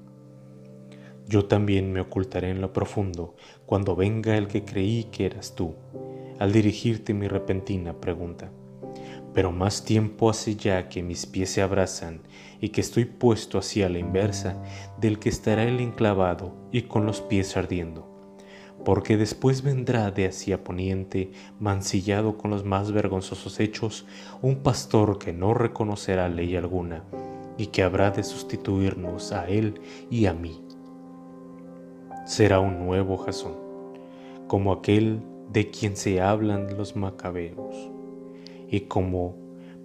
Yo 1.28 1.46
también 1.46 1.94
me 1.94 2.02
ocultaré 2.02 2.50
en 2.50 2.62
lo 2.62 2.74
profundo, 2.74 3.36
cuando 3.66 3.96
venga 3.96 4.38
el 4.38 4.48
que 4.48 4.66
creí 4.66 5.06
que 5.06 5.26
eras 5.26 5.56
tú 5.56 5.76
al 6.42 6.52
dirigirte 6.52 7.14
mi 7.14 7.28
repentina 7.28 7.94
pregunta. 8.02 8.50
Pero 9.32 9.52
más 9.52 9.86
tiempo 9.86 10.28
hace 10.28 10.56
ya 10.56 10.90
que 10.90 11.04
mis 11.04 11.28
pies 11.28 11.52
se 11.52 11.62
abrazan 11.62 12.22
y 12.62 12.70
que 12.70 12.80
estoy 12.80 13.06
puesto 13.06 13.58
hacia 13.58 13.90
la 13.90 14.00
inversa 14.00 14.56
del 15.00 15.20
que 15.20 15.30
estará 15.30 15.64
el 15.64 15.80
enclavado 15.80 16.54
y 16.72 16.84
con 16.84 17.06
los 17.06 17.20
pies 17.20 17.58
ardiendo. 17.58 18.08
Porque 18.86 19.18
después 19.18 19.64
vendrá 19.64 20.12
de 20.12 20.28
hacia 20.28 20.64
poniente, 20.64 21.32
mancillado 21.60 22.38
con 22.38 22.52
los 22.52 22.64
más 22.64 22.92
vergonzosos 22.92 23.60
hechos, 23.60 24.06
un 24.42 24.58
pastor 24.58 25.20
que 25.20 25.34
no 25.34 25.54
reconocerá 25.54 26.30
ley 26.30 26.56
alguna 26.56 27.04
y 27.58 27.68
que 27.68 27.84
habrá 27.84 28.12
de 28.12 28.24
sustituirnos 28.24 29.34
a 29.34 29.48
él 29.48 29.82
y 30.10 30.28
a 30.28 30.34
mí. 30.34 30.62
Será 32.26 32.60
un 32.60 32.86
nuevo 32.86 33.18
Jasón, 33.18 33.56
como 34.48 34.72
aquel 34.72 35.22
de 35.52 35.70
quien 35.70 35.96
se 35.96 36.22
hablan 36.22 36.78
los 36.78 36.96
macabeos, 36.96 37.90
y 38.70 38.82
como 38.82 39.36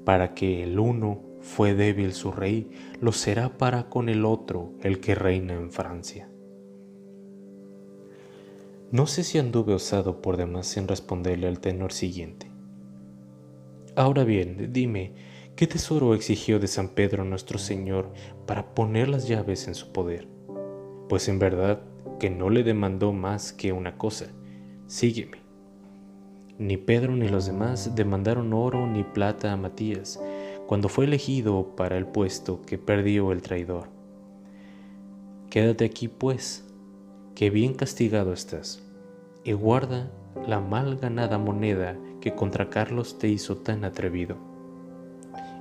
para 0.05 0.35
que 0.35 0.63
el 0.63 0.79
uno 0.79 1.21
fue 1.47 1.75
débil 1.75 2.13
su 2.13 2.33
rey, 2.33 2.69
lo 3.01 3.13
será 3.13 3.57
para 3.57 3.89
con 3.89 4.09
el 4.09 4.25
otro 4.25 4.73
el 4.83 4.99
que 4.99 5.15
reina 5.15 5.55
en 5.55 5.71
Francia. 5.71 6.29
No 8.91 9.07
sé 9.07 9.23
si 9.23 9.39
anduve 9.39 9.73
osado 9.73 10.21
por 10.21 10.37
demás 10.37 10.77
en 10.77 10.89
responderle 10.89 11.47
al 11.47 11.61
tenor 11.61 11.93
siguiente. 11.93 12.51
Ahora 13.95 14.25
bien, 14.25 14.73
dime, 14.73 15.15
¿qué 15.55 15.69
tesoro 15.69 16.15
exigió 16.15 16.59
de 16.59 16.67
San 16.67 16.89
Pedro 16.89 17.25
nuestro 17.25 17.59
Señor 17.59 18.13
para 18.45 18.75
poner 18.75 19.09
las 19.09 19.29
llaves 19.29 19.69
en 19.69 19.77
su 19.77 19.93
poder? 19.93 20.27
Pues 21.09 21.29
en 21.29 21.39
verdad 21.39 21.81
que 22.19 22.29
no 22.29 22.51
le 22.51 22.65
demandó 22.65 23.13
más 23.13 23.53
que 23.53 23.73
una 23.73 23.97
cosa, 23.97 24.27
sígueme. 24.89 25.39
Ni 26.59 26.77
Pedro 26.77 27.15
ni 27.15 27.29
los 27.29 27.47
demás 27.47 27.95
demandaron 27.95 28.53
oro 28.53 28.87
ni 28.87 29.05
plata 29.05 29.53
a 29.53 29.57
Matías 29.57 30.19
cuando 30.67 30.89
fue 30.89 31.05
elegido 31.05 31.77
para 31.77 31.97
el 31.97 32.07
puesto 32.07 32.63
que 32.63 32.79
perdió 32.79 33.33
el 33.33 33.43
traidor. 33.43 33.89
Quédate 35.51 35.85
aquí, 35.85 36.09
pues, 36.09 36.65
que 37.35 37.51
bien 37.51 37.75
castigado 37.75 38.33
estás, 38.33 38.83
y 39.45 39.53
guarda 39.53 40.11
la 40.47 40.61
mal 40.61 40.97
ganada 40.97 41.39
moneda 41.39 41.97
que 42.21 42.35
contra 42.35 42.69
Carlos 42.69 43.19
te 43.19 43.29
hizo 43.29 43.59
tan 43.59 43.85
atrevido. 43.85 44.37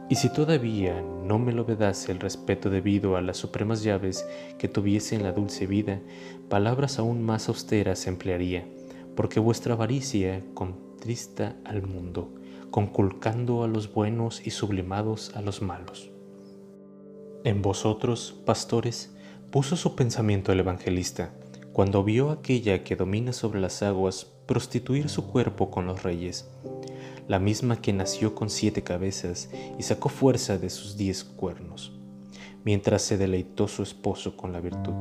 Y 0.10 0.16
si 0.16 0.32
todavía 0.32 1.02
no 1.02 1.40
me 1.40 1.52
lo 1.52 1.66
vedase 1.66 2.12
el 2.12 2.20
respeto 2.20 2.70
debido 2.70 3.16
a 3.16 3.22
las 3.22 3.38
supremas 3.38 3.84
llaves 3.84 4.26
que 4.60 4.68
tuviese 4.68 5.16
en 5.16 5.24
la 5.24 5.32
dulce 5.32 5.66
vida, 5.66 6.00
palabras 6.50 7.00
aún 7.00 7.24
más 7.24 7.50
austeras 7.50 8.06
emplearía, 8.06 8.68
porque 9.16 9.40
vuestra 9.40 9.74
avaricia 9.74 10.44
con 10.54 10.76
trista 11.00 11.56
al 11.64 11.82
mundo, 11.82 12.30
conculcando 12.76 13.64
a 13.64 13.70
los 13.70 13.94
buenos 13.94 14.46
y 14.46 14.50
sublimados 14.50 15.34
a 15.34 15.42
los 15.42 15.62
malos. 15.62 16.12
En 17.46 17.62
vosotros, 17.62 18.36
pastores, 18.46 19.16
puso 19.50 19.78
su 19.78 19.96
pensamiento 19.96 20.52
el 20.52 20.60
evangelista, 20.60 21.34
cuando 21.72 22.04
vio 22.04 22.32
aquella 22.32 22.84
que 22.84 22.98
domina 22.98 23.32
sobre 23.32 23.62
las 23.62 23.82
aguas 23.82 24.26
prostituir 24.46 25.08
su 25.08 25.26
cuerpo 25.26 25.72
con 25.72 25.86
los 25.88 26.04
reyes, 26.04 26.50
la 27.30 27.40
misma 27.40 27.80
que 27.80 27.94
nació 27.94 28.36
con 28.36 28.50
siete 28.50 28.84
cabezas 28.84 29.50
y 29.80 29.84
sacó 29.84 30.10
fuerza 30.10 30.58
de 30.58 30.70
sus 30.70 30.98
diez 30.98 31.24
cuernos, 31.24 31.98
mientras 32.66 33.04
se 33.04 33.18
deleitó 33.18 33.70
su 33.70 33.84
esposo 33.84 34.36
con 34.36 34.52
la 34.52 34.60
virtud. 34.60 34.96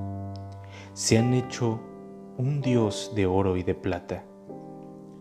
Se 0.92 1.18
han 1.18 1.34
hecho 1.34 1.80
un 2.38 2.60
dios 2.60 3.10
de 3.16 3.26
oro 3.26 3.56
y 3.56 3.64
de 3.64 3.74
plata, 3.74 4.24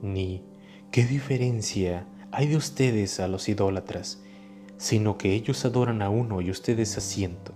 ni 0.04 0.44
¿Qué 0.92 1.06
diferencia 1.06 2.08
hay 2.34 2.48
de 2.48 2.58
ustedes 2.58 3.20
a 3.20 3.28
los 3.28 3.48
idólatras, 3.48 4.22
sino 4.78 5.20
que 5.20 5.34
ellos 5.34 5.64
adoran 5.66 6.02
a 6.02 6.10
uno 6.10 6.42
y 6.42 6.50
ustedes 6.50 6.98
a 6.98 7.02
ciento? 7.02 7.54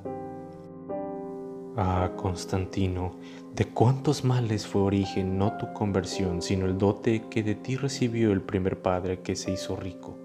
Ah, 1.75 2.11
Constantino, 2.15 3.15
de 3.55 3.65
cuántos 3.65 4.23
males 4.23 4.67
fue 4.67 4.81
origen 4.81 5.39
no 5.39 5.57
tu 5.57 5.73
conversión, 5.73 6.43
sino 6.43 6.67
el 6.67 6.77
dote 6.77 7.23
que 7.29 7.41
de 7.41 7.55
ti 7.55 7.75
recibió 7.75 8.31
el 8.31 8.41
primer 8.41 8.81
padre 8.81 9.21
que 9.21 9.35
se 9.35 9.51
hizo 9.51 9.75
rico. 9.75 10.15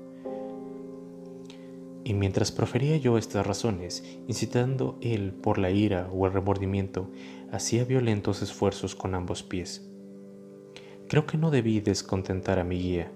Y 2.04 2.12
mientras 2.12 2.52
profería 2.52 2.98
yo 2.98 3.16
estas 3.16 3.46
razones, 3.46 4.04
incitando 4.28 4.98
él 5.00 5.32
por 5.32 5.56
la 5.56 5.70
ira 5.70 6.10
o 6.12 6.26
el 6.26 6.32
remordimiento, 6.34 7.10
hacía 7.50 7.84
violentos 7.84 8.42
esfuerzos 8.42 8.94
con 8.94 9.14
ambos 9.14 9.42
pies 9.42 9.88
Creo 11.12 11.26
que 11.26 11.36
no 11.36 11.50
debí 11.50 11.80
descontentar 11.80 12.58
a 12.58 12.64
mi 12.64 12.78
guía, 12.78 13.12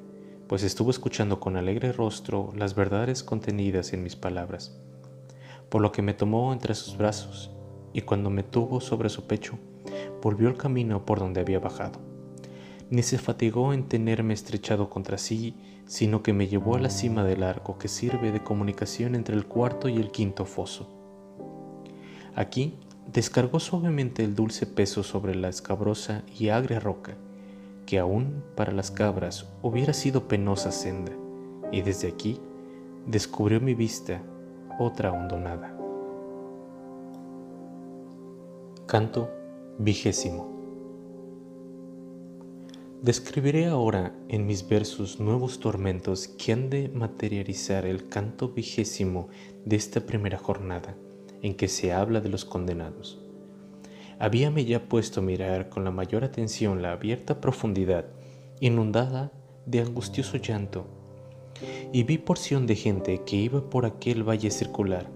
pues 0.49 0.63
estuvo 0.63 0.91
escuchando 0.91 1.41
con 1.41 1.57
alegre 1.57 1.93
rostro 1.93 2.53
las 2.57 2.75
verdades 2.75 3.25
contenidas 3.25 3.93
en 3.93 4.03
mis 4.03 4.17
palabras, 4.17 4.79
por 5.69 5.83
lo 5.83 5.93
que 5.93 6.03
me 6.03 6.15
tomó 6.15 6.53
entre 6.53 6.75
sus 6.75 6.97
brazos 6.97 7.51
y 7.93 8.03
cuando 8.03 8.31
me 8.31 8.43
tuvo 8.43 8.81
sobre 8.81 9.09
su 9.09 9.27
pecho, 9.27 9.59
volvió 10.23 10.49
el 10.49 10.57
camino 10.57 11.05
por 11.05 11.19
donde 11.19 11.41
había 11.41 11.59
bajado. 11.59 11.99
Ni 12.91 13.03
se 13.03 13.19
fatigó 13.19 13.73
en 13.73 13.89
tenerme 13.89 14.35
estrechado 14.35 14.91
contra 14.91 15.19
sí, 15.19 15.57
sino 15.87 16.23
que 16.23 16.33
me 16.33 16.47
llevó 16.47 16.77
a 16.77 16.81
la 16.81 16.91
cima 16.91 17.25
del 17.25 17.43
arco 17.43 17.79
que 17.79 17.89
sirve 17.89 18.31
de 18.31 18.43
comunicación 18.43 19.15
entre 19.15 19.35
el 19.35 19.47
cuarto 19.47 19.89
y 19.89 19.97
el 19.97 20.11
quinto 20.11 20.45
foso. 20.45 20.89
Aquí 22.37 22.75
descargó 23.13 23.61
suavemente 23.61 24.23
el 24.23 24.35
dulce 24.35 24.67
peso 24.67 25.03
sobre 25.03 25.35
la 25.35 25.49
escabrosa 25.49 26.23
y 26.39 26.51
agria 26.51 26.79
roca, 26.79 27.17
que 27.87 27.99
aún 27.99 28.43
para 28.55 28.73
las 28.73 28.91
cabras 28.91 29.49
hubiera 29.63 29.93
sido 29.93 30.29
penosa 30.29 30.73
senda, 30.73 31.13
y 31.73 31.83
desde 31.83 32.09
aquí 32.09 32.41
descubrió 33.07 33.61
mi 33.61 33.75
vista 33.75 34.23
otra 34.79 35.13
hondonada. 35.13 35.77
Canto 38.87 39.31
vigésimo. 39.79 40.57
Describiré 43.03 43.67
ahora 43.67 44.17
en 44.29 44.47
mis 44.47 44.69
versos 44.69 45.21
nuevos 45.21 45.61
tormentos 45.61 46.29
que 46.29 46.53
han 46.53 46.71
de 46.71 46.89
materializar 46.89 47.87
el 47.87 48.09
canto 48.09 48.49
vigésimo 48.49 49.29
de 49.65 49.77
esta 49.77 50.01
primera 50.01 50.39
jornada 50.39 50.97
en 51.43 51.55
que 51.55 51.69
se 51.69 51.93
habla 51.93 52.21
de 52.21 52.31
los 52.31 52.45
condenados. 52.45 53.26
Habíame 54.19 54.65
ya 54.65 54.89
puesto 54.89 55.21
a 55.21 55.23
mirar 55.23 55.69
con 55.69 55.85
la 55.85 55.91
mayor 55.91 56.25
atención 56.25 56.81
la 56.81 56.93
abierta 56.93 57.41
profundidad 57.41 58.07
inundada 58.61 59.31
de 59.67 59.81
angustioso 59.81 60.39
llanto, 60.39 60.87
y 61.93 62.05
vi 62.05 62.17
porción 62.17 62.67
de 62.67 62.77
gente 62.77 63.23
que 63.27 63.37
iba 63.37 63.69
por 63.69 63.85
aquel 63.85 64.27
valle 64.27 64.51
circular, 64.51 65.11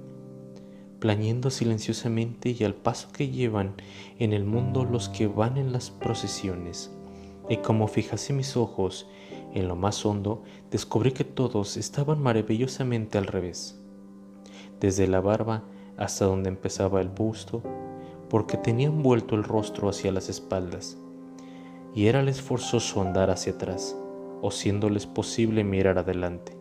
plañendo 0.99 1.50
silenciosamente 1.50 2.50
y 2.50 2.62
al 2.64 2.75
paso 2.75 3.09
que 3.12 3.28
llevan 3.28 3.75
en 4.19 4.35
el 4.35 4.45
mundo 4.45 4.85
los 4.85 5.09
que 5.09 5.26
van 5.26 5.57
en 5.57 5.73
las 5.73 5.90
procesiones. 5.90 6.90
Y 7.49 7.57
como 7.59 7.88
fijase 7.88 8.33
mis 8.35 8.57
ojos 8.57 9.09
en 9.54 9.66
lo 9.66 9.76
más 9.76 10.04
hondo, 10.04 10.42
descubrí 10.71 11.12
que 11.12 11.25
todos 11.25 11.76
estaban 11.78 12.23
maravillosamente 12.23 13.16
al 13.16 13.26
revés. 13.26 13.80
Desde 14.78 15.07
la 15.07 15.21
barba 15.21 15.64
hasta 15.97 16.26
donde 16.26 16.49
empezaba 16.49 17.00
el 17.00 17.09
busto, 17.09 17.62
porque 18.30 18.56
tenían 18.56 19.02
vuelto 19.02 19.34
el 19.34 19.44
rostro 19.44 19.90
hacia 19.90 20.12
las 20.12 20.30
espaldas, 20.30 20.96
y 21.94 22.06
érales 22.06 22.40
forzoso 22.40 23.02
andar 23.02 23.28
hacia 23.28 23.52
atrás, 23.52 23.96
o 24.40 24.50
siéndoles 24.50 25.06
posible 25.06 25.64
mirar 25.64 25.99
adelante. 25.99 26.56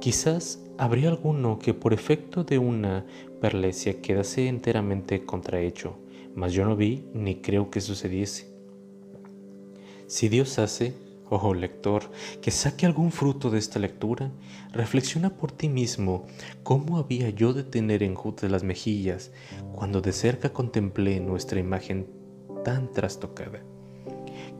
Quizás 0.00 0.62
habría 0.76 1.08
alguno 1.08 1.58
que 1.58 1.72
por 1.72 1.94
efecto 1.94 2.44
de 2.44 2.58
una 2.58 3.06
perlesia 3.40 4.02
quedase 4.02 4.48
enteramente 4.48 5.24
contrahecho, 5.24 5.96
mas 6.34 6.52
yo 6.52 6.66
no 6.66 6.76
vi 6.76 7.08
ni 7.14 7.36
creo 7.36 7.70
que 7.70 7.80
sucediese. 7.80 8.52
Si 10.06 10.28
Dios 10.28 10.58
hace, 10.58 10.92
Oh 11.36 11.52
lector, 11.52 12.12
que 12.40 12.52
saque 12.52 12.86
algún 12.86 13.10
fruto 13.10 13.50
de 13.50 13.58
esta 13.58 13.80
lectura, 13.80 14.30
reflexiona 14.70 15.30
por 15.30 15.50
ti 15.50 15.68
mismo. 15.68 16.26
Cómo 16.62 16.96
había 16.96 17.28
yo 17.30 17.52
de 17.52 17.64
tener 17.64 18.04
enjute 18.04 18.48
las 18.48 18.62
mejillas 18.62 19.32
cuando 19.74 20.00
de 20.00 20.12
cerca 20.12 20.52
contemplé 20.52 21.18
nuestra 21.18 21.58
imagen 21.58 22.06
tan 22.64 22.92
trastocada, 22.92 23.64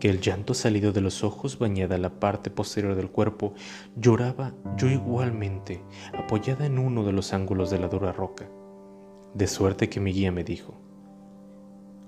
que 0.01 0.11
el 0.11 0.21
llanto 0.21 0.53
salido 0.53 0.93
de 0.93 1.01
los 1.01 1.23
ojos 1.23 1.61
bañada 1.61 1.97
la 1.97 2.19
parte 2.19 2.51
posterior 2.51 2.97
del 2.97 3.09
cuerpo, 3.09 3.55
lloraba 3.95 4.53
yo 4.77 4.89
igualmente, 4.89 5.81
apoyada 6.13 6.67
en 6.67 6.81
uno 6.81 7.05
de 7.05 7.13
los 7.13 7.33
ángulos 7.33 7.71
de 7.71 7.79
la 7.79 7.87
dura 7.87 8.11
roca, 8.11 8.51
de 9.33 9.47
suerte 9.47 9.89
que 9.89 10.01
mi 10.01 10.13
guía 10.13 10.33
me 10.33 10.43
dijo, 10.43 10.75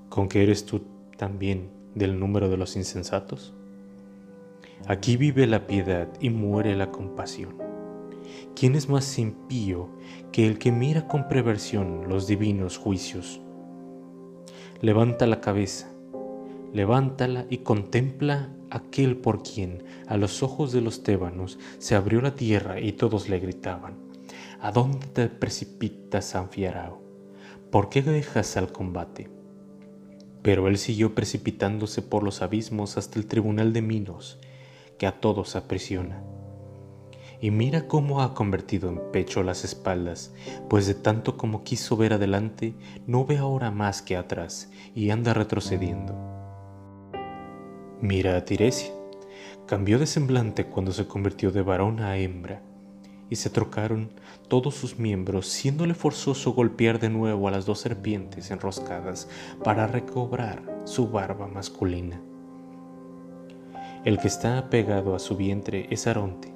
¿con 0.09 0.29
qué 0.29 0.43
eres 0.43 0.67
tú 0.67 0.83
también 1.17 1.71
del 1.95 2.19
número 2.19 2.49
de 2.49 2.57
los 2.57 2.75
insensatos? 2.75 3.56
Aquí 4.87 5.17
vive 5.17 5.47
la 5.47 5.67
piedad 5.67 6.09
y 6.21 6.31
muere 6.31 6.77
la 6.77 6.93
compasión. 6.93 7.57
¿Quién 8.55 8.75
es 8.75 8.89
más 8.89 9.19
impío 9.19 9.89
que 10.33 10.47
el 10.47 10.59
que 10.59 10.71
mira 10.73 11.09
con 11.09 11.29
preversión 11.29 12.09
los 12.09 12.27
divinos 12.27 12.79
juicios? 12.79 13.41
Levanta 14.81 15.27
la 15.27 15.41
cabeza, 15.41 15.91
levántala 16.73 17.47
y 17.51 17.59
contempla 17.59 18.51
aquel 18.71 19.17
por 19.17 19.43
quien, 19.43 19.83
a 20.07 20.17
los 20.17 20.43
ojos 20.43 20.73
de 20.73 20.81
los 20.81 21.03
tébanos, 21.03 21.59
se 21.79 21.95
abrió 21.95 22.21
la 22.21 22.35
tierra 22.35 22.81
y 22.81 22.93
todos 22.93 23.29
le 23.29 23.41
gritaban, 23.41 23.95
¿A 24.61 24.73
dónde 24.73 25.07
te 25.07 25.29
precipitas, 25.29 26.35
Anfiarao? 26.35 27.03
¿Por 27.71 27.89
qué 27.89 28.03
dejas 28.03 28.57
al 28.57 28.73
combate? 28.73 29.29
Pero 30.43 30.69
él 30.69 30.79
siguió 30.79 31.15
precipitándose 31.15 32.03
por 32.03 32.23
los 32.23 32.41
abismos 32.41 32.97
hasta 32.97 33.19
el 33.19 33.27
tribunal 33.27 33.73
de 33.73 33.83
Minos, 33.83 34.39
que 34.99 35.07
a 35.07 35.21
todos 35.21 35.57
aprisiona. 35.57 36.23
Y 37.41 37.51
mira 37.51 37.87
cómo 37.87 38.23
ha 38.23 38.35
convertido 38.35 38.89
en 38.89 39.13
pecho 39.13 39.43
las 39.43 39.65
espaldas, 39.65 40.33
pues 40.71 40.87
de 40.87 40.95
tanto 40.95 41.37
como 41.37 41.65
quiso 41.65 41.97
ver 41.97 42.15
adelante, 42.15 42.75
no 43.07 43.27
ve 43.27 43.39
ahora 43.39 43.71
más 43.71 44.01
que 44.01 44.17
atrás 44.17 44.71
y 44.95 45.11
anda 45.11 45.35
retrocediendo. 45.35 46.15
Mira 48.01 48.37
a 48.37 48.45
Tiresia, 48.45 48.93
cambió 49.67 49.99
de 49.99 50.07
semblante 50.07 50.67
cuando 50.67 50.93
se 50.93 51.07
convirtió 51.07 51.51
de 51.51 51.63
varón 51.63 52.01
a 52.01 52.17
hembra, 52.17 52.63
y 53.29 53.37
se 53.37 53.51
trocaron 53.51 54.11
todos 54.49 54.75
sus 54.75 54.99
miembros, 54.99 55.49
siéndole 55.49 55.95
forzoso 55.95 56.53
golpear 56.53 57.01
de 57.01 57.11
nuevo 57.11 57.49
a 57.49 57.51
las 57.51 57.67
dos 57.67 57.81
serpientes 57.81 58.51
enroscadas 58.51 59.29
para 59.65 59.87
recobrar 59.87 60.63
su 60.85 61.09
barba 61.09 61.49
masculina. 61.49 62.21
El 64.07 64.21
que 64.21 64.29
está 64.29 64.71
pegado 64.71 65.17
a 65.17 65.19
su 65.19 65.37
vientre 65.37 65.89
es 65.91 66.07
Aronte, 66.07 66.55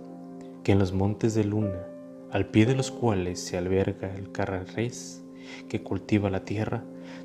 que 0.63 0.71
en 0.71 0.79
los 0.79 0.93
montes 0.93 1.35
de 1.35 1.43
Luna, 1.43 1.85
al 2.31 2.47
pie 2.47 2.65
de 2.65 2.77
los 2.77 2.93
cuales 2.93 3.41
se 3.41 3.59
alberga 3.59 4.15
el 4.15 4.31
carrarés 4.31 5.25
que 5.69 5.83
cultiva 5.83 6.31
la 6.31 6.45
tierra, 6.45 6.85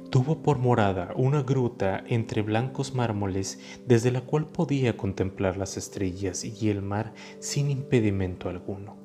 tuvo 0.09 0.41
por 0.41 0.57
morada 0.57 1.13
una 1.15 1.43
gruta 1.43 2.03
entre 2.07 2.41
blancos 2.41 2.95
mármoles 2.95 3.59
desde 3.85 4.09
la 4.09 4.21
cual 4.21 4.47
podía 4.47 4.97
contemplar 4.97 5.57
las 5.57 5.77
estrellas 5.77 6.43
y 6.43 6.71
el 6.71 6.81
mar 6.81 7.13
sin 7.37 7.69
impedimento 7.69 8.49
alguno. 8.49 8.95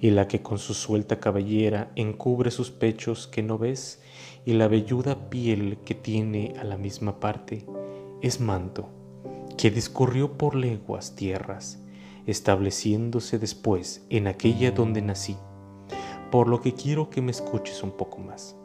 Y 0.00 0.08
la 0.08 0.26
que 0.26 0.40
con 0.40 0.56
su 0.56 0.72
suelta 0.72 1.20
cabellera 1.20 1.92
encubre 1.96 2.50
sus 2.50 2.70
pechos 2.70 3.26
que 3.26 3.42
no 3.42 3.58
ves 3.58 4.00
y 4.46 4.54
la 4.54 4.68
velluda 4.68 5.28
piel 5.28 5.76
que 5.84 5.94
tiene 5.94 6.54
a 6.58 6.64
la 6.64 6.78
misma 6.78 7.20
parte 7.20 7.66
es 8.22 8.40
manto 8.40 8.95
que 9.56 9.70
discurrió 9.70 10.32
por 10.32 10.54
leguas 10.54 11.14
tierras, 11.14 11.78
estableciéndose 12.26 13.38
después 13.38 14.04
en 14.10 14.26
aquella 14.26 14.70
donde 14.70 15.00
nací, 15.00 15.36
por 16.30 16.48
lo 16.48 16.60
que 16.60 16.74
quiero 16.74 17.08
que 17.08 17.22
me 17.22 17.30
escuches 17.30 17.82
un 17.82 17.92
poco 17.92 18.18
más. 18.18 18.56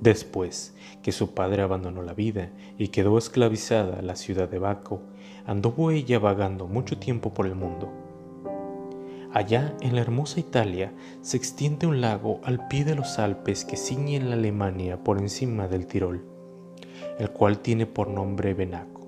Después 0.00 0.74
que 1.02 1.12
su 1.12 1.32
padre 1.32 1.62
abandonó 1.62 2.02
la 2.02 2.12
vida 2.12 2.50
y 2.76 2.88
quedó 2.88 3.18
esclavizada 3.18 4.02
la 4.02 4.16
ciudad 4.16 4.48
de 4.48 4.58
Baco, 4.58 5.00
anduvo 5.46 5.92
ella 5.92 6.18
vagando 6.18 6.66
mucho 6.66 6.98
tiempo 6.98 7.32
por 7.32 7.46
el 7.46 7.54
mundo. 7.54 7.88
Allá 9.32 9.76
en 9.80 9.94
la 9.94 10.00
hermosa 10.00 10.40
Italia 10.40 10.92
se 11.20 11.36
extiende 11.36 11.86
un 11.86 12.00
lago 12.00 12.40
al 12.42 12.66
pie 12.66 12.84
de 12.84 12.96
los 12.96 13.20
Alpes 13.20 13.64
que 13.64 13.76
ciñen 13.76 14.28
la 14.28 14.34
Alemania 14.34 15.02
por 15.04 15.18
encima 15.18 15.68
del 15.68 15.86
Tirol, 15.86 16.24
el 17.20 17.30
cual 17.30 17.60
tiene 17.60 17.86
por 17.86 18.08
nombre 18.08 18.54
Benaco. 18.54 19.01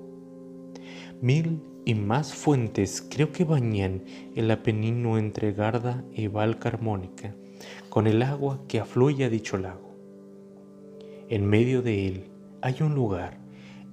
Mil 1.20 1.62
y 1.84 1.94
más 1.94 2.34
fuentes 2.34 3.06
creo 3.08 3.32
que 3.32 3.44
bañan 3.44 4.04
el 4.34 4.50
Apenino 4.50 5.18
entre 5.18 5.52
Garda 5.52 6.04
y 6.12 6.26
Val 6.26 6.58
Carmónica, 6.58 7.34
con 7.88 8.06
el 8.06 8.22
agua 8.22 8.60
que 8.68 8.80
afluye 8.80 9.24
a 9.24 9.30
dicho 9.30 9.56
lago. 9.56 9.94
En 11.28 11.46
medio 11.46 11.82
de 11.82 12.06
él 12.06 12.24
hay 12.62 12.76
un 12.80 12.94
lugar 12.94 13.38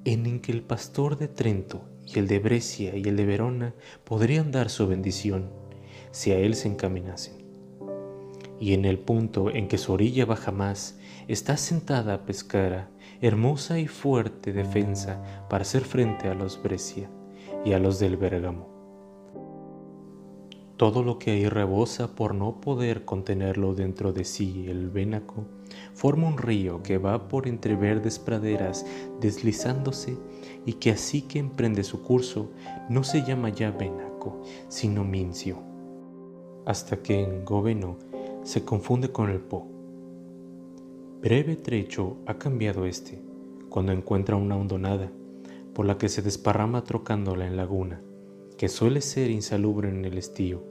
en 0.06 0.26
el 0.26 0.42
que 0.42 0.52
el 0.52 0.62
pastor 0.62 1.18
de 1.18 1.28
Trento 1.28 1.82
y 2.06 2.20
el 2.20 2.28
de 2.28 2.40
Brescia 2.40 2.96
y 2.96 3.08
el 3.08 3.16
de 3.16 3.26
Verona 3.26 3.76
podrían 4.04 4.52
dar 4.52 4.70
su 4.70 4.88
bendición 4.88 5.50
si 6.12 6.32
a 6.32 6.40
él 6.40 6.56
se 6.56 6.68
encaminasen. 6.68 7.36
Y 8.60 8.74
en 8.74 8.86
el 8.86 9.00
punto 9.00 9.50
en 9.50 9.68
que 9.68 9.78
su 9.78 9.94
orilla 9.94 10.26
baja 10.26 10.52
más, 10.52 11.00
está 11.28 11.58
sentada 11.58 12.26
Pescara, 12.26 12.90
hermosa 13.22 13.80
y 13.80 13.88
fuerte 13.88 14.54
defensa 14.54 15.22
para 15.50 15.62
hacer 15.62 15.84
frente 15.84 16.28
a 16.28 16.34
los 16.34 16.62
Brescia 16.62 17.10
y 17.64 17.74
a 17.74 17.80
los 17.80 18.00
del 18.00 18.18
Bérgamo. 18.18 18.70
Todo 20.78 21.04
lo 21.04 21.20
que 21.20 21.32
ahí 21.32 21.48
rebosa 21.48 22.16
por 22.16 22.34
no 22.34 22.60
poder 22.60 23.06
contenerlo 23.06 23.76
dentro 23.76 24.14
de 24.14 24.26
sí 24.26 24.66
el 24.68 24.90
Vénaco, 24.90 25.46
forma 25.94 26.28
un 26.28 26.40
río 26.40 26.82
que 26.82 26.98
va 26.98 27.28
por 27.28 27.48
entre 27.48 27.76
verdes 27.76 28.18
praderas 28.18 28.86
deslizándose 29.20 30.18
y 30.66 30.74
que 30.74 30.90
así 30.90 31.22
que 31.22 31.38
emprende 31.38 31.84
su 31.84 32.02
curso 32.02 32.50
no 32.90 33.04
se 33.04 33.24
llama 33.24 33.50
ya 33.50 33.70
Benaco, 33.70 34.42
sino 34.70 35.04
Mincio, 35.04 35.58
hasta 36.66 36.98
que 36.98 37.22
en 37.22 37.46
Goveno 37.46 37.98
se 38.44 38.66
confunde 38.66 39.12
con 39.12 39.30
el 39.30 39.40
Po. 39.40 39.81
Breve 41.22 41.56
trecho 41.56 42.18
ha 42.26 42.40
cambiado 42.40 42.88
este, 42.88 43.22
cuando 43.70 43.92
encuentra 43.92 44.36
una 44.38 44.58
hondonada, 44.58 45.12
por 45.72 45.86
la 45.86 46.00
que 46.00 46.10
se 46.10 46.24
desparrama 46.24 46.84
trocándola 46.84 47.46
en 47.46 47.58
laguna, 47.58 48.02
que 48.58 48.68
suele 48.68 49.02
ser 49.02 49.30
insalubre 49.30 49.88
en 49.88 50.04
el 50.04 50.18
estío. 50.18 50.64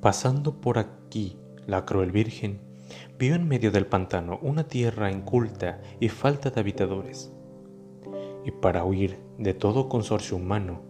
Pasando 0.00 0.60
por 0.60 0.78
aquí 0.78 1.36
la 1.66 1.84
cruel 1.84 2.12
virgen, 2.12 2.60
vio 3.18 3.34
en 3.34 3.48
medio 3.48 3.72
del 3.72 3.86
pantano 3.86 4.38
una 4.40 4.68
tierra 4.68 5.10
inculta 5.10 5.82
y 5.98 6.08
falta 6.08 6.50
de 6.50 6.60
habitadores. 6.60 7.32
Y 8.44 8.52
para 8.52 8.84
huir 8.84 9.18
de 9.36 9.52
todo 9.52 9.88
consorcio 9.88 10.36
humano, 10.36 10.82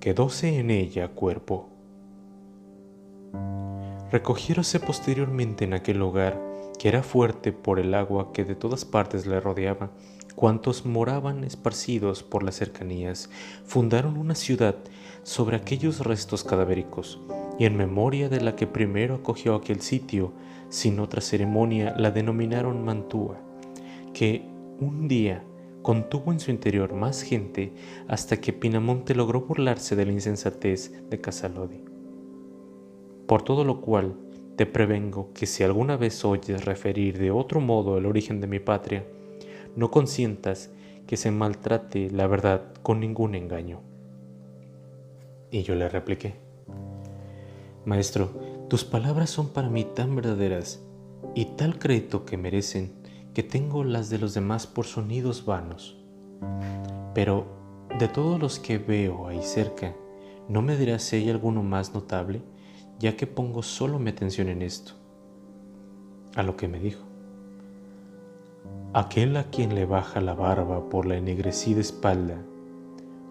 quedóse 0.00 0.58
en 0.58 0.72
ella 0.72 1.06
cuerpo. 1.06 1.68
Recogióse 4.10 4.80
posteriormente 4.80 5.64
en 5.64 5.74
aquel 5.74 5.98
lugar, 5.98 6.49
que 6.80 6.88
era 6.88 7.02
fuerte 7.02 7.52
por 7.52 7.78
el 7.78 7.92
agua 7.92 8.32
que 8.32 8.42
de 8.42 8.54
todas 8.54 8.86
partes 8.86 9.26
le 9.26 9.38
rodeaba, 9.38 9.90
cuantos 10.34 10.86
moraban 10.86 11.44
esparcidos 11.44 12.22
por 12.22 12.42
las 12.42 12.54
cercanías, 12.54 13.28
fundaron 13.66 14.16
una 14.16 14.34
ciudad 14.34 14.76
sobre 15.22 15.56
aquellos 15.56 16.00
restos 16.00 16.42
cadavéricos, 16.42 17.20
y 17.58 17.66
en 17.66 17.76
memoria 17.76 18.30
de 18.30 18.40
la 18.40 18.56
que 18.56 18.66
primero 18.66 19.16
acogió 19.16 19.56
aquel 19.56 19.82
sitio, 19.82 20.32
sin 20.70 21.00
otra 21.00 21.20
ceremonia 21.20 21.94
la 21.98 22.12
denominaron 22.12 22.82
Mantua, 22.82 23.36
que 24.14 24.48
un 24.78 25.06
día 25.06 25.44
contuvo 25.82 26.32
en 26.32 26.40
su 26.40 26.50
interior 26.50 26.94
más 26.94 27.20
gente 27.20 27.74
hasta 28.08 28.38
que 28.38 28.54
Pinamonte 28.54 29.14
logró 29.14 29.42
burlarse 29.42 29.96
de 29.96 30.06
la 30.06 30.12
insensatez 30.12 30.94
de 31.10 31.20
Casalodi. 31.20 31.84
Por 33.26 33.42
todo 33.42 33.64
lo 33.64 33.82
cual 33.82 34.29
te 34.60 34.66
prevengo 34.66 35.32
que 35.32 35.46
si 35.46 35.64
alguna 35.64 35.96
vez 35.96 36.22
oyes 36.22 36.66
referir 36.66 37.18
de 37.18 37.30
otro 37.30 37.62
modo 37.62 37.96
el 37.96 38.04
origen 38.04 38.42
de 38.42 38.46
mi 38.46 38.58
patria, 38.58 39.06
no 39.74 39.90
consientas 39.90 40.70
que 41.06 41.16
se 41.16 41.30
maltrate 41.30 42.10
la 42.10 42.26
verdad 42.26 42.74
con 42.82 43.00
ningún 43.00 43.34
engaño. 43.34 43.80
Y 45.50 45.62
yo 45.62 45.74
le 45.76 45.88
repliqué, 45.88 46.34
Maestro, 47.86 48.32
tus 48.68 48.84
palabras 48.84 49.30
son 49.30 49.48
para 49.48 49.70
mí 49.70 49.84
tan 49.84 50.14
verdaderas 50.14 50.84
y 51.34 51.46
tal 51.56 51.78
crédito 51.78 52.26
que 52.26 52.36
merecen 52.36 52.92
que 53.32 53.42
tengo 53.42 53.82
las 53.82 54.10
de 54.10 54.18
los 54.18 54.34
demás 54.34 54.66
por 54.66 54.84
sonidos 54.84 55.46
vanos. 55.46 55.96
Pero 57.14 57.46
de 57.98 58.08
todos 58.08 58.38
los 58.38 58.58
que 58.58 58.76
veo 58.76 59.26
ahí 59.26 59.40
cerca, 59.42 59.96
¿no 60.50 60.60
me 60.60 60.76
dirás 60.76 61.02
si 61.02 61.16
hay 61.16 61.30
alguno 61.30 61.62
más 61.62 61.94
notable, 61.94 62.42
ya 63.00 63.16
que 63.16 63.26
pongo 63.26 63.62
solo 63.62 63.98
mi 63.98 64.10
atención 64.10 64.48
en 64.48 64.60
esto? 64.60 64.92
A 66.36 66.42
lo 66.42 66.56
que 66.56 66.68
me 66.68 66.78
dijo. 66.78 67.02
Aquel 68.92 69.36
a 69.38 69.44
quien 69.44 69.74
le 69.74 69.86
baja 69.86 70.20
la 70.20 70.34
barba 70.34 70.88
por 70.90 71.06
la 71.06 71.16
ennegrecida 71.16 71.80
espalda 71.80 72.36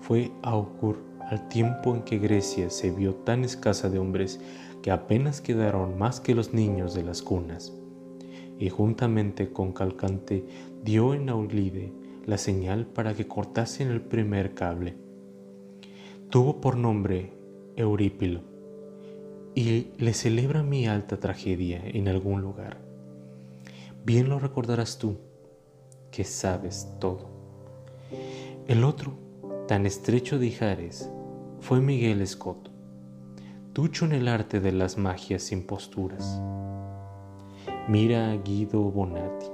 fue 0.02 0.32
Augur 0.42 0.98
al 1.30 1.48
tiempo 1.50 1.94
en 1.94 2.02
que 2.02 2.18
Grecia 2.18 2.72
se 2.72 2.90
vio 2.90 3.14
tan 3.14 3.44
escasa 3.44 3.90
de 3.90 4.00
hombres 4.00 4.42
que 4.82 4.90
apenas 4.90 5.40
quedaron 5.40 6.00
más 6.00 6.20
que 6.20 6.34
los 6.34 6.52
niños 6.54 6.96
de 6.96 7.04
las 7.04 7.22
cunas, 7.22 7.72
y 8.58 8.70
juntamente 8.70 9.54
con 9.54 9.72
Calcante 9.72 10.46
dio 10.84 11.14
en 11.14 11.30
Aulide 11.30 11.94
la 12.26 12.40
señal 12.40 12.88
para 12.88 13.14
que 13.14 13.28
cortasen 13.28 13.90
el 13.90 14.02
primer 14.02 14.56
cable. 14.56 14.98
Tuvo 16.30 16.60
por 16.60 16.76
nombre 16.76 17.34
Eurípilo, 17.76 18.49
y 19.60 19.92
le 19.98 20.14
celebra 20.14 20.64
mi 20.64 20.88
alta 20.88 21.20
tragedia 21.20 21.82
en 21.84 22.08
algún 22.08 22.42
lugar. 22.42 22.78
Bien 24.06 24.30
lo 24.30 24.40
recordarás 24.40 24.98
tú, 24.98 25.18
que 26.12 26.24
sabes 26.24 26.88
todo. 27.02 27.28
El 28.70 28.86
otro, 28.86 29.18
tan 29.68 29.86
estrecho 29.86 30.40
de 30.40 30.48
Ijares, 30.48 31.12
fue 31.60 31.82
Miguel 31.82 32.22
Escoto, 32.22 32.72
ducho 33.74 34.06
en 34.06 34.14
el 34.14 34.30
arte 34.30 34.62
de 34.62 34.72
las 34.72 34.98
magias 34.98 35.44
sin 35.44 35.64
posturas. 35.64 36.42
Mira 37.90 38.32
a 38.32 38.38
Guido 38.38 38.80
Bonatti, 38.80 39.48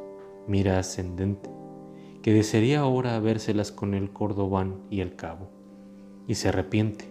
mira 0.46 0.78
ascendente, 0.78 1.50
que 2.22 2.32
desearía 2.32 2.82
ahora 2.82 3.16
habérselas 3.16 3.72
con 3.72 3.96
el 3.96 4.14
cordobán 4.14 4.82
y 4.92 5.00
el 5.00 5.16
cabo, 5.16 5.50
y 6.28 6.36
se 6.36 6.50
arrepiente, 6.50 7.06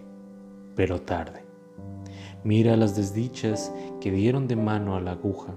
pero 0.77 1.01
tarde. 1.01 1.44
Mira 2.45 2.77
las 2.77 2.95
desdichas 2.95 3.73
que 3.99 4.11
dieron 4.11 4.47
de 4.47 4.55
mano 4.55 4.95
a 4.95 5.01
la 5.01 5.13
aguja, 5.13 5.55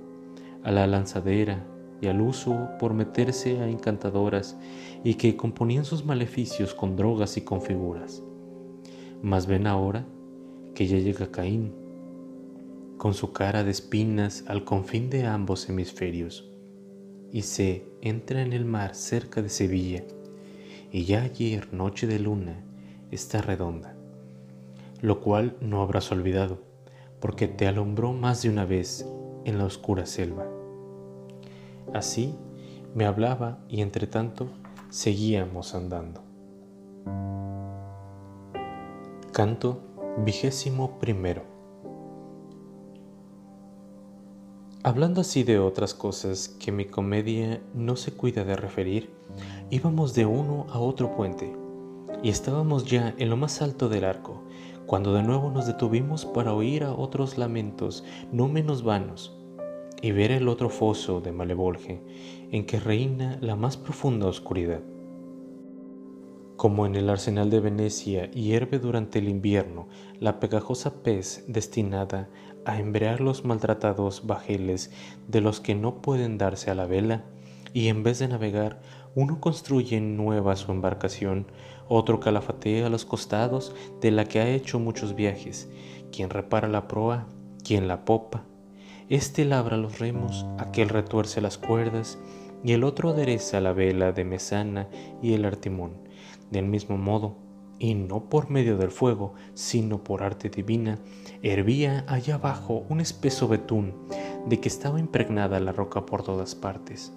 a 0.63 0.73
la 0.73 0.87
lanzadera 0.87 1.67
y 2.01 2.07
al 2.07 2.23
uso 2.23 2.71
por 2.79 2.95
meterse 2.95 3.61
a 3.61 3.69
encantadoras 3.69 4.57
y 5.05 5.17
que 5.17 5.37
componían 5.37 5.85
sus 5.85 6.07
maleficios 6.07 6.73
con 6.73 6.97
drogas 6.97 7.37
y 7.37 7.43
con 7.43 7.61
figuras. 7.61 8.23
Mas 9.21 9.47
ven 9.47 9.67
ahora 9.67 10.07
que 10.75 10.87
ya 10.87 10.97
llega 10.97 11.31
Caín, 11.31 11.75
con 12.97 13.13
su 13.13 13.35
cara 13.35 13.65
de 13.65 13.71
espinas 13.71 14.45
al 14.49 14.65
confín 14.65 15.11
de 15.11 15.27
ambos 15.27 15.69
hemisferios, 15.69 16.51
y 17.31 17.43
se 17.43 17.85
entra 18.01 18.41
en 18.41 18.55
el 18.55 18.65
mar 18.65 18.95
cerca 18.95 19.43
de 19.43 19.51
Sevilla, 19.51 20.05
y 20.91 21.05
ya 21.05 21.21
ayer, 21.21 21.71
noche 21.75 22.07
de 22.07 22.19
luna, 22.19 22.65
está 23.11 23.43
redonda, 23.43 23.95
lo 25.03 25.21
cual 25.21 25.55
no 25.61 25.83
habrás 25.83 26.11
olvidado, 26.11 26.68
porque 27.21 27.49
te 27.49 27.67
alumbró 27.67 28.13
más 28.13 28.43
de 28.43 28.51
una 28.51 28.65
vez 28.65 29.07
en 29.45 29.59
la 29.59 29.65
oscura 29.65 30.07
selva. 30.07 30.47
Así 31.93 32.35
me 32.95 33.07
hablaba 33.07 33.59
y 33.69 33.81
entre 33.81 34.07
tanto 34.07 34.49
seguíamos 34.91 35.75
andando. 35.75 36.23
Canto 39.33 39.81
vigésimo 40.25 40.99
primero. 40.99 41.43
Hablando 44.83 45.21
así 45.21 45.43
de 45.43 45.59
otras 45.59 45.93
cosas 45.93 46.49
que 46.49 46.73
mi 46.73 46.87
comedia 46.87 47.61
no 47.75 47.97
se 47.97 48.13
cuida 48.13 48.45
de 48.45 48.57
referir, 48.57 49.11
íbamos 49.71 50.15
de 50.15 50.25
uno 50.25 50.67
a 50.71 50.79
otro 50.79 51.15
puente 51.15 51.53
y 52.23 52.31
estábamos 52.31 52.85
ya 52.85 53.15
en 53.19 53.29
lo 53.29 53.37
más 53.37 53.61
alto 53.61 53.89
del 53.89 54.05
arco, 54.05 54.43
cuando 54.89 55.13
de 55.13 55.23
nuevo 55.23 55.51
nos 55.51 55.67
detuvimos 55.67 56.25
para 56.25 56.55
oír 56.55 56.83
a 56.83 56.95
otros 56.95 57.37
lamentos 57.37 58.05
no 58.33 58.49
menos 58.49 58.83
vanos 58.83 59.37
y 60.01 60.13
ver 60.13 60.33
el 60.33 60.49
otro 60.49 60.71
foso 60.71 61.21
de 61.21 61.31
Malevolge 61.31 62.01
en 62.51 62.65
que 62.65 62.81
reina 62.81 63.37
la 63.43 63.55
más 63.55 63.77
profunda 63.77 64.27
oscuridad. 64.27 64.81
Como 66.57 66.87
en 66.87 66.97
el 66.97 67.11
arsenal 67.11 67.51
de 67.51 67.61
Venecia 67.61 68.31
hierve 68.31 68.79
durante 68.79 69.19
el 69.19 69.29
invierno 69.29 69.89
la 70.21 70.41
pegajosa 70.41 71.03
pez 71.03 71.45
destinada 71.47 72.31
a 72.65 72.81
embrear 72.81 73.21
los 73.21 73.45
maltratados 73.45 74.27
bajeles 74.27 74.91
de 75.29 75.43
los 75.43 75.61
que 75.61 75.75
no 75.75 76.01
pueden 76.01 76.39
darse 76.39 76.71
a 76.71 76.75
la 76.75 76.87
vela, 76.87 77.27
y 77.75 77.89
en 77.89 78.03
vez 78.03 78.21
de 78.21 78.29
navegar, 78.29 78.81
uno 79.15 79.41
construye 79.41 80.01
nueva 80.01 80.57
su 80.57 80.73
embarcación, 80.73 81.47
otro 81.89 82.21
calafatea 82.21 82.89
los 82.89 83.05
costados 83.05 83.75
de 84.01 84.11
la 84.11 84.25
que 84.25 84.41
ha 84.41 84.49
hecho 84.49 84.79
muchos 84.79 85.15
viajes, 85.15 85.69
quien 86.13 86.31
repara 86.31 86.69
la 86.69 86.89
proa, 86.89 87.27
quien 87.65 87.89
la 87.89 88.05
popa, 88.05 88.45
este 89.09 89.47
labra 89.47 89.79
los 89.79 89.99
remos, 89.99 90.45
aquel 90.59 90.91
retuerce 90.91 91.41
las 91.41 91.57
cuerdas, 91.57 92.19
y 92.63 92.73
el 92.73 92.85
otro 92.85 93.11
adereza 93.11 93.61
la 93.61 93.73
vela 93.73 94.13
de 94.13 94.25
mesana 94.25 94.89
y 95.23 95.33
el 95.33 95.47
artimón. 95.47 95.93
Del 96.51 96.67
mismo 96.67 96.99
modo, 96.99 97.37
y 97.79 97.95
no 97.95 98.29
por 98.29 98.51
medio 98.51 98.77
del 98.77 98.91
fuego, 98.91 99.33
sino 99.55 100.05
por 100.05 100.23
arte 100.23 100.51
divina, 100.51 100.99
hervía 101.43 102.05
allá 102.07 102.35
abajo 102.35 102.85
un 102.91 103.01
espeso 103.01 103.49
betún 103.49 103.95
de 104.47 104.61
que 104.61 104.69
estaba 104.69 105.01
impregnada 105.01 105.59
la 105.61 105.73
roca 105.73 106.05
por 106.05 106.23
todas 106.23 106.55
partes. 106.55 107.13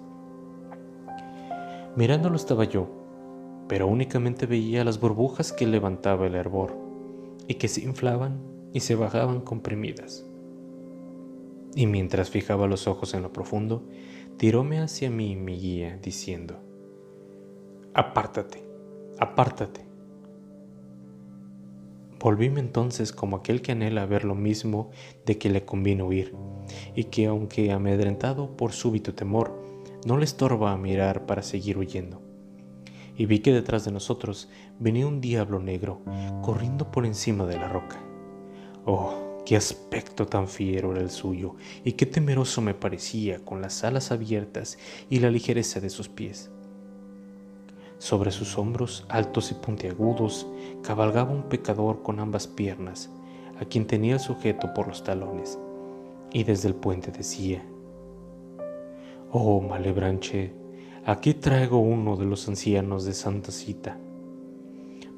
Mirándolo 1.94 2.36
estaba 2.36 2.64
yo, 2.64 3.01
pero 3.72 3.86
únicamente 3.86 4.44
veía 4.44 4.84
las 4.84 5.00
burbujas 5.00 5.50
que 5.50 5.66
levantaba 5.66 6.26
el 6.26 6.34
hervor, 6.34 6.76
y 7.48 7.54
que 7.54 7.68
se 7.68 7.80
inflaban 7.80 8.38
y 8.74 8.80
se 8.80 8.96
bajaban 8.96 9.40
comprimidas. 9.40 10.26
Y 11.74 11.86
mientras 11.86 12.28
fijaba 12.28 12.66
los 12.66 12.86
ojos 12.86 13.14
en 13.14 13.22
lo 13.22 13.32
profundo, 13.32 13.82
tiróme 14.36 14.78
hacia 14.80 15.10
mí 15.10 15.36
mi 15.36 15.56
guía, 15.56 15.98
diciendo, 16.02 16.60
Apártate 17.94 18.62
apártate. 19.18 19.80
Volvíme 22.20 22.60
entonces 22.60 23.10
como 23.10 23.36
aquel 23.36 23.62
que 23.62 23.72
anhela 23.72 24.04
ver 24.04 24.24
lo 24.24 24.34
mismo 24.34 24.90
de 25.24 25.38
que 25.38 25.48
le 25.48 25.64
conviene 25.64 26.02
huir, 26.02 26.34
y 26.94 27.04
que 27.04 27.24
aunque 27.24 27.72
amedrentado 27.72 28.54
por 28.54 28.72
súbito 28.72 29.14
temor, 29.14 29.58
no 30.04 30.18
le 30.18 30.26
estorba 30.26 30.72
a 30.72 30.76
mirar 30.76 31.24
para 31.24 31.40
seguir 31.40 31.78
huyendo. 31.78 32.31
Y 33.22 33.26
vi 33.26 33.38
que 33.38 33.52
detrás 33.52 33.84
de 33.84 33.92
nosotros 33.92 34.48
venía 34.80 35.06
un 35.06 35.20
diablo 35.20 35.60
negro 35.60 36.00
corriendo 36.42 36.90
por 36.90 37.06
encima 37.06 37.46
de 37.46 37.56
la 37.56 37.68
roca. 37.68 38.00
Oh, 38.84 39.14
qué 39.46 39.54
aspecto 39.54 40.26
tan 40.26 40.48
fiero 40.48 40.90
era 40.90 41.02
el 41.02 41.10
suyo, 41.10 41.54
y 41.84 41.92
qué 41.92 42.04
temeroso 42.04 42.60
me 42.62 42.74
parecía 42.74 43.38
con 43.38 43.62
las 43.62 43.84
alas 43.84 44.10
abiertas 44.10 44.76
y 45.08 45.20
la 45.20 45.30
ligereza 45.30 45.78
de 45.78 45.88
sus 45.90 46.08
pies. 46.08 46.50
Sobre 47.98 48.32
sus 48.32 48.58
hombros 48.58 49.06
altos 49.08 49.52
y 49.52 49.54
puntiagudos 49.54 50.48
cabalgaba 50.82 51.30
un 51.30 51.44
pecador 51.44 52.02
con 52.02 52.18
ambas 52.18 52.48
piernas, 52.48 53.08
a 53.60 53.64
quien 53.66 53.86
tenía 53.86 54.18
sujeto 54.18 54.74
por 54.74 54.88
los 54.88 55.04
talones, 55.04 55.60
y 56.32 56.42
desde 56.42 56.66
el 56.66 56.74
puente 56.74 57.12
decía, 57.12 57.64
Oh, 59.30 59.60
Malebranche, 59.60 60.61
aquí 61.04 61.34
traigo 61.34 61.78
uno 61.78 62.16
de 62.16 62.26
los 62.26 62.48
ancianos 62.48 63.04
de 63.04 63.12
Santa 63.12 63.50
Cita. 63.50 63.98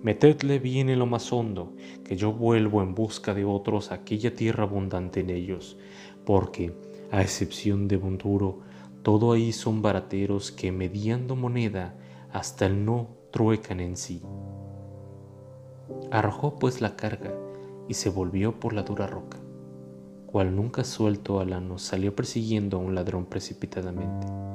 Metedle 0.02 0.58
bien 0.58 0.88
en 0.88 0.98
lo 0.98 1.06
más 1.06 1.32
hondo, 1.32 1.72
que 2.04 2.16
yo 2.16 2.32
vuelvo 2.32 2.82
en 2.82 2.94
busca 2.94 3.34
de 3.34 3.44
otros 3.44 3.92
aquella 3.92 4.34
tierra 4.34 4.64
abundante 4.64 5.20
en 5.20 5.30
ellos, 5.30 5.78
porque, 6.24 6.74
a 7.10 7.22
excepción 7.22 7.88
de 7.88 7.96
Bonduro, 7.96 8.60
todo 9.02 9.32
ahí 9.32 9.52
son 9.52 9.82
barateros 9.82 10.52
que, 10.52 10.72
mediando 10.72 11.36
moneda, 11.36 11.94
hasta 12.32 12.66
el 12.66 12.84
no 12.84 13.08
truecan 13.30 13.80
en 13.80 13.96
sí. 13.96 14.22
Arrojó 16.10 16.58
pues 16.58 16.80
la 16.80 16.96
carga 16.96 17.34
y 17.88 17.94
se 17.94 18.08
volvió 18.08 18.58
por 18.58 18.72
la 18.72 18.82
dura 18.82 19.06
roca, 19.06 19.38
cual 20.26 20.56
nunca 20.56 20.84
suelto 20.84 21.40
alano 21.40 21.78
salió 21.78 22.14
persiguiendo 22.14 22.78
a 22.78 22.80
un 22.80 22.94
ladrón 22.94 23.26
precipitadamente. 23.26 24.53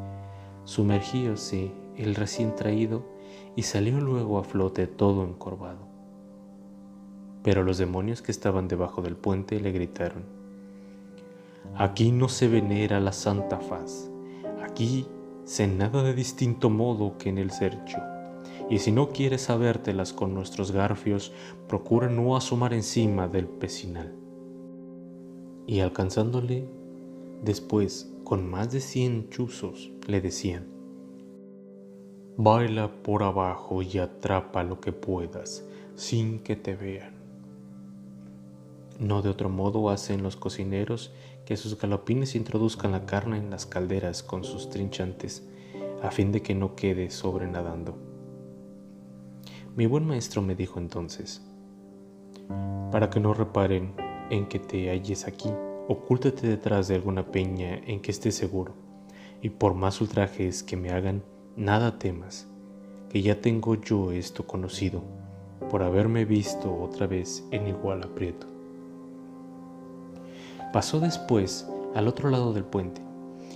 Sumergíose 0.69 1.71
el 1.97 2.13
recién 2.13 2.55
traído 2.55 3.01
y 3.55 3.63
salió 3.63 3.99
luego 3.99 4.37
a 4.37 4.43
flote 4.43 4.85
todo 4.85 5.23
encorvado. 5.23 5.79
Pero 7.41 7.63
los 7.63 7.79
demonios 7.79 8.21
que 8.21 8.31
estaban 8.31 8.67
debajo 8.67 9.01
del 9.01 9.15
puente 9.15 9.59
le 9.59 9.71
gritaron, 9.71 10.25
Aquí 11.75 12.11
no 12.11 12.29
se 12.29 12.47
venera 12.47 12.99
la 12.99 13.13
santa 13.13 13.57
faz, 13.57 14.11
aquí 14.61 15.07
sé 15.43 15.65
nada 15.65 16.03
de 16.03 16.13
distinto 16.13 16.69
modo 16.69 17.17
que 17.17 17.29
en 17.29 17.39
el 17.39 17.49
cercho. 17.49 17.97
Y 18.69 18.77
si 18.77 18.91
no 18.91 19.09
quieres 19.09 19.41
sabértelas 19.41 20.13
con 20.13 20.35
nuestros 20.35 20.71
garfios, 20.71 21.31
procura 21.67 22.09
no 22.09 22.37
asomar 22.37 22.75
encima 22.75 23.27
del 23.27 23.47
pecinal. 23.47 24.13
Y 25.65 25.79
alcanzándole, 25.79 26.69
después, 27.41 28.13
con 28.29 28.47
más 28.47 28.71
de 28.71 28.79
cien 28.79 29.27
chuzos, 29.31 29.89
le 30.05 30.21
decían, 30.21 30.67
Baila 32.37 33.01
por 33.01 33.23
abajo 33.23 33.81
y 33.81 33.97
atrapa 33.97 34.63
lo 34.63 34.79
que 34.79 34.91
puedas, 34.91 35.65
sin 35.95 36.37
que 36.37 36.55
te 36.55 36.75
vean. 36.75 37.15
No 38.99 39.23
de 39.23 39.29
otro 39.29 39.49
modo 39.49 39.89
hacen 39.89 40.21
los 40.21 40.35
cocineros 40.35 41.11
que 41.43 41.57
sus 41.57 41.75
galopines 41.79 42.35
introduzcan 42.35 42.91
la 42.91 43.07
carne 43.07 43.39
en 43.39 43.49
las 43.49 43.65
calderas 43.65 44.21
con 44.21 44.43
sus 44.43 44.69
trinchantes, 44.69 45.49
a 46.03 46.11
fin 46.11 46.31
de 46.31 46.43
que 46.43 46.53
no 46.53 46.75
quede 46.75 47.09
sobrenadando. 47.09 47.97
Mi 49.75 49.87
buen 49.87 50.05
maestro 50.05 50.43
me 50.43 50.53
dijo 50.53 50.79
entonces, 50.79 51.41
para 52.91 53.09
que 53.09 53.19
no 53.19 53.33
reparen 53.33 53.95
en 54.29 54.45
que 54.45 54.59
te 54.59 54.91
halles 54.91 55.25
aquí, 55.25 55.49
ocúltate 55.89 56.47
detrás 56.47 56.87
de 56.87 56.93
alguna 56.93 57.31
peña 57.31 57.81
en 57.87 57.99
que 57.99 58.11
estés 58.11 58.35
seguro, 58.35 58.73
y 59.41 59.49
por 59.49 59.73
más 59.73 59.99
ultrajes 60.01 60.61
que 60.61 60.77
me 60.77 60.91
hagan, 60.91 61.23
nada 61.55 61.97
temas, 61.97 62.47
que 63.09 63.23
ya 63.23 63.41
tengo 63.41 63.73
yo 63.73 64.11
esto 64.11 64.45
conocido, 64.45 65.01
por 65.71 65.81
haberme 65.81 66.25
visto 66.25 66.71
otra 66.71 67.07
vez 67.07 67.43
en 67.49 67.67
igual 67.67 68.03
aprieto. 68.03 68.45
Pasó 70.71 70.99
después 70.99 71.67
al 71.95 72.07
otro 72.07 72.29
lado 72.29 72.53
del 72.53 72.65
puente, 72.65 73.01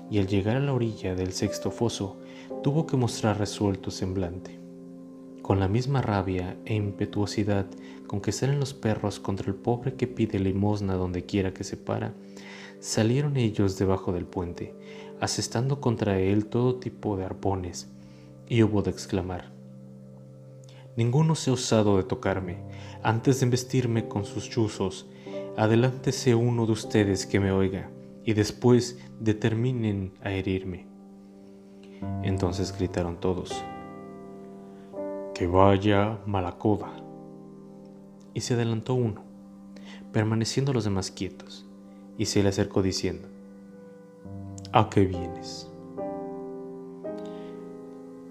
y 0.10 0.18
al 0.18 0.26
llegar 0.26 0.58
a 0.58 0.60
la 0.60 0.74
orilla 0.74 1.14
del 1.14 1.34
sexto 1.34 1.70
foso, 1.70 2.18
tuvo 2.64 2.88
que 2.88 2.98
mostrar 2.98 3.38
resuelto 3.38 3.92
semblante. 3.92 4.63
Con 5.44 5.60
la 5.60 5.68
misma 5.68 6.02
rabia 6.02 6.58
e 6.64 6.74
impetuosidad 6.74 7.68
con 8.08 8.22
que 8.22 8.32
salen 8.32 8.62
los 8.62 8.74
perros 8.74 9.20
contra 9.20 9.50
el 9.50 9.56
pobre 9.56 9.96
que 9.96 10.08
pide 10.08 10.40
limosna 10.40 10.96
donde 10.96 11.26
quiera 11.26 11.54
que 11.54 11.66
se 11.66 11.76
para, 11.76 12.14
salieron 12.80 13.36
ellos 13.36 13.78
debajo 13.78 14.14
del 14.14 14.26
puente, 14.26 14.74
asestando 15.20 15.82
contra 15.82 16.18
él 16.18 16.46
todo 16.46 16.78
tipo 16.78 17.18
de 17.18 17.26
arpones, 17.26 17.92
y 18.48 18.64
hubo 18.64 18.84
de 18.84 18.92
exclamar, 18.92 19.52
Ninguno 20.96 21.36
se 21.36 21.50
ha 21.50 21.54
osado 21.54 21.98
de 21.98 22.04
tocarme, 22.04 22.60
antes 23.02 23.42
de 23.42 23.46
embestirme 23.46 24.08
con 24.08 24.24
sus 24.24 24.50
chuzos, 24.50 25.08
adelántese 25.58 26.36
uno 26.36 26.66
de 26.66 26.72
ustedes 26.72 27.26
que 27.26 27.42
me 27.42 27.52
oiga, 27.52 27.90
y 28.24 28.32
después 28.32 28.98
determinen 29.20 30.14
a 30.22 30.32
herirme. 30.32 30.88
Entonces 32.24 32.74
gritaron 32.78 33.20
todos, 33.20 33.62
que 35.34 35.48
vaya 35.48 36.20
Malacoda. 36.26 36.92
Y 38.34 38.42
se 38.42 38.54
adelantó 38.56 38.94
uno, 38.94 39.24
permaneciendo 40.12 40.74
los 40.74 40.84
demás 40.84 41.12
quietos, 41.12 41.66
y 42.18 42.26
se 42.26 42.44
le 42.44 42.50
acercó 42.50 42.82
diciendo, 42.82 43.28
¿A 44.72 44.90
qué 44.90 45.06
vienes? 45.06 45.70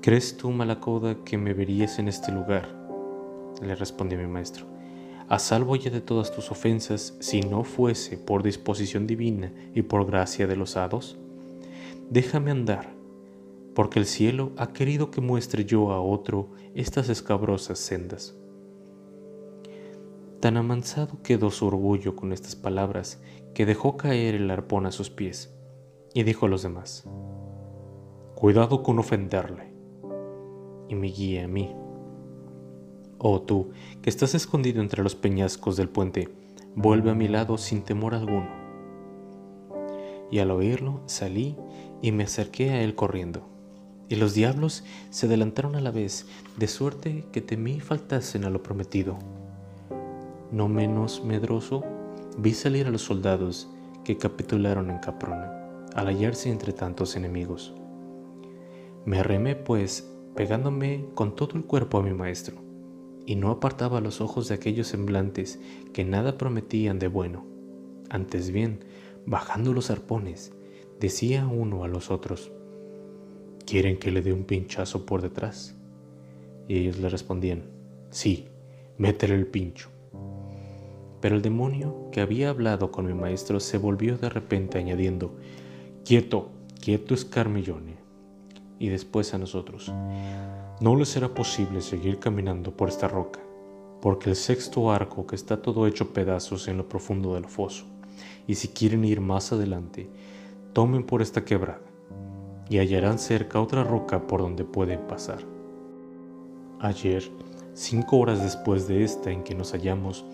¿Crees 0.01 0.37
tú, 0.37 0.51
Malacoda, 0.51 1.17
que 1.25 1.39
me 1.39 1.55
verías 1.55 1.99
en 1.99 2.09
este 2.09 2.33
lugar? 2.33 2.69
Le 3.61 3.75
respondió 3.77 4.19
mi 4.19 4.27
maestro 4.27 4.73
a 5.33 5.39
salvo 5.39 5.77
ya 5.77 5.91
de 5.91 6.03
todas 6.03 6.31
tus 6.31 6.51
ofensas, 6.51 7.17
si 7.21 7.41
no 7.41 7.65
fuese 7.65 8.19
por 8.19 8.43
disposición 8.43 9.07
divina 9.07 9.51
y 9.75 9.81
por 9.81 10.05
gracia 10.05 10.47
de 10.47 10.57
los 10.57 10.77
hados? 10.77 11.17
Déjame 12.11 12.51
andar, 12.51 12.93
porque 13.75 13.99
el 13.99 14.07
cielo 14.07 14.53
ha 14.57 14.73
querido 14.73 15.11
que 15.11 15.21
muestre 15.21 15.65
yo 15.65 15.93
a 15.93 16.01
otro 16.01 16.51
estas 16.75 17.09
escabrosas 17.09 17.79
sendas. 17.79 18.37
Tan 20.41 20.57
amansado 20.57 21.23
quedó 21.23 21.51
su 21.51 21.67
orgullo 21.67 22.17
con 22.17 22.33
estas 22.33 22.57
palabras 22.57 23.21
que 23.55 23.67
dejó 23.67 23.97
caer 23.97 24.35
el 24.35 24.51
arpón 24.51 24.87
a 24.87 24.93
sus 24.93 25.09
pies 25.09 25.55
y 26.15 26.25
dijo 26.25 26.47
a 26.47 26.49
los 26.49 26.63
demás, 26.63 27.05
Cuidado 28.35 28.83
con 28.83 28.99
ofenderle. 28.99 29.73
Y 30.89 30.97
me 30.97 31.07
guía 31.07 31.45
a 31.45 31.49
mí. 31.49 31.73
Oh 33.19 33.41
tú, 33.41 33.71
que 34.03 34.11
estás 34.11 34.35
escondido 34.35 34.83
entre 34.83 35.05
los 35.05 35.15
peñascos 35.15 35.77
del 35.77 35.89
puente, 35.89 36.29
vuelve 36.75 37.13
a 37.13 37.15
mi 37.15 37.29
lado 37.29 37.57
sin 37.57 37.83
temor 37.83 38.15
alguno. 38.15 38.51
Y 40.33 40.41
al 40.41 40.51
oírlo 40.51 41.03
salí 41.07 41.57
y 42.01 42.11
me 42.11 42.25
acerqué 42.25 42.71
a 42.71 42.83
él 42.83 42.97
corriendo. 42.97 43.52
Y 44.13 44.17
los 44.17 44.35
diablos 44.35 44.85
se 45.09 45.25
adelantaron 45.25 45.75
a 45.75 45.81
la 45.81 45.91
vez, 45.91 46.27
de 46.59 46.69
suerte 46.69 47.25
que 47.33 47.41
temí 47.41 47.81
faltasen 47.81 48.45
a 48.45 48.51
lo 48.51 48.63
prometido. 48.63 49.19
No 50.51 50.69
menos 50.69 51.25
medroso, 51.25 51.83
vi 52.37 52.53
salir 52.53 52.87
a 52.87 52.91
los 52.91 53.01
soldados 53.01 53.71
que 54.05 54.19
capitularon 54.19 54.91
en 54.91 54.99
Caprona, 54.99 55.51
al 55.95 56.09
hallarse 56.09 56.51
entre 56.51 56.75
tantos 56.75 57.17
enemigos. 57.17 57.73
Me 59.07 59.21
arremé, 59.21 59.57
pues, 59.57 60.13
pegándome 60.37 61.07
con 61.15 61.35
todo 61.35 61.57
el 61.57 61.65
cuerpo 61.65 61.97
a 61.97 62.03
mi 62.03 62.13
maestro 62.13 62.59
y 63.25 63.37
no 63.37 63.51
apartaba 63.51 64.03
los 64.03 64.21
ojos 64.21 64.47
de 64.47 64.57
aquellos 64.57 64.89
semblantes 64.89 65.59
que 65.95 66.05
nada 66.05 66.37
prometían 66.37 66.99
de 66.99 67.09
bueno. 67.09 67.47
Antes 68.11 68.51
bien, 68.51 68.85
bajando 69.25 69.73
los 69.73 69.91
arpones, 69.91 70.53
decía 71.01 71.47
uno 71.47 71.83
a 71.83 71.89
los 71.89 72.11
otros, 72.11 72.53
¿quieren 73.67 73.99
que 73.99 74.11
le 74.11 74.23
dé 74.23 74.33
un 74.33 74.45
pinchazo 74.45 75.07
por 75.07 75.23
detrás? 75.23 75.75
Y 76.69 76.79
ellos 76.79 76.99
le 76.99 77.09
respondían, 77.09 77.63
sí, 78.11 78.47
métele 78.99 79.35
el 79.35 79.47
pincho. 79.47 79.89
Pero 81.21 81.37
el 81.37 81.43
demonio 81.43 82.09
que 82.11 82.21
había 82.21 82.51
hablado 82.51 82.91
con 82.91 83.07
mi 83.07 83.15
maestro 83.15 83.61
se 83.61 83.79
volvió 83.79 84.19
de 84.19 84.29
repente 84.29 84.79
añadiendo, 84.79 85.35
quieto, 86.05 86.51
quieto 86.81 87.15
escarmillone. 87.15 87.97
Y 88.79 88.89
después 88.89 89.33
a 89.33 89.39
nosotros, 89.39 89.93
no 90.81 90.97
les 90.97 91.09
será 91.11 91.33
posible 91.33 91.81
seguir 91.81 92.19
caminando 92.19 92.77
por 92.77 92.89
esta 92.89 93.07
roca, 93.07 93.39
porque 94.01 94.31
el 94.31 94.37
sexto 94.37 94.91
arco 94.91 95.29
que 95.29 95.37
está 95.37 95.63
todo 95.63 95.87
hecho 95.87 96.13
pedazos 96.13 96.67
en 96.67 96.79
lo 96.79 96.89
profundo 96.89 97.35
del 97.35 97.45
foso, 97.45 97.85
y 98.49 98.57
si 98.57 98.67
quieren 98.67 99.05
ir 99.05 99.21
más 99.21 99.53
adelante, 99.53 100.09
tomen 100.73 101.05
por 101.05 101.23
esta 101.23 101.45
quebrada, 101.45 101.92
y 102.69 102.79
hallarán 102.79 103.19
cerca 103.19 103.61
otra 103.61 103.85
roca 103.85 104.27
por 104.27 104.41
donde 104.41 104.65
pueden 104.65 105.01
pasar. 105.07 105.41
Ayer, 106.81 107.23
cinco 107.75 108.19
horas 108.19 108.43
después 108.43 108.89
de 108.89 109.05
esta 109.05 109.31
en 109.31 109.45
que 109.45 109.55
nos 109.55 109.73
hallamos, 109.73 110.25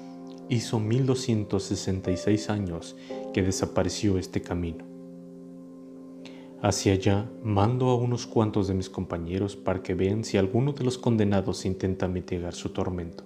hizo 0.49 0.81
1266 0.81 2.51
años 2.51 2.97
que 3.33 3.43
desapareció 3.43 4.19
este 4.19 4.41
camino. 4.41 4.85
Hacia 6.61 6.95
allá 6.95 7.31
mando 7.43 7.91
a 7.91 7.95
unos 7.95 8.27
cuantos 8.27 8.67
de 8.67 8.75
mis 8.75 8.91
compañeros 8.91 9.55
para 9.55 9.83
que 9.83 9.95
vean 9.95 10.25
si 10.25 10.39
alguno 10.39 10.73
de 10.73 10.85
los 10.85 10.99
condenados 10.99 11.65
intenta 11.65 12.09
mitigar 12.09 12.55
su 12.55 12.71
tormento. 12.71 13.25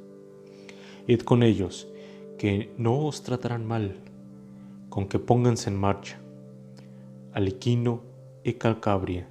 Id 1.06 1.20
con 1.20 1.42
ellos, 1.42 1.88
que 2.38 2.72
no 2.76 3.06
os 3.06 3.22
tratarán 3.22 3.66
mal, 3.66 3.96
con 4.90 5.06
que 5.08 5.18
pónganse 5.18 5.70
en 5.70 5.76
marcha. 5.76 6.18
Aliquino 7.32 8.02
y 8.44 8.54
Calcabria 8.54 9.28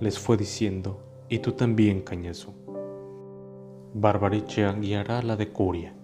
les 0.00 0.18
fue 0.18 0.36
diciendo, 0.36 1.00
y 1.28 1.38
tú 1.38 1.52
también, 1.52 2.00
Cañazo. 2.00 2.54
Barbariche 3.94 4.72
guiará 4.80 5.22
la 5.22 5.36
de 5.36 5.52
Curia. 5.52 5.94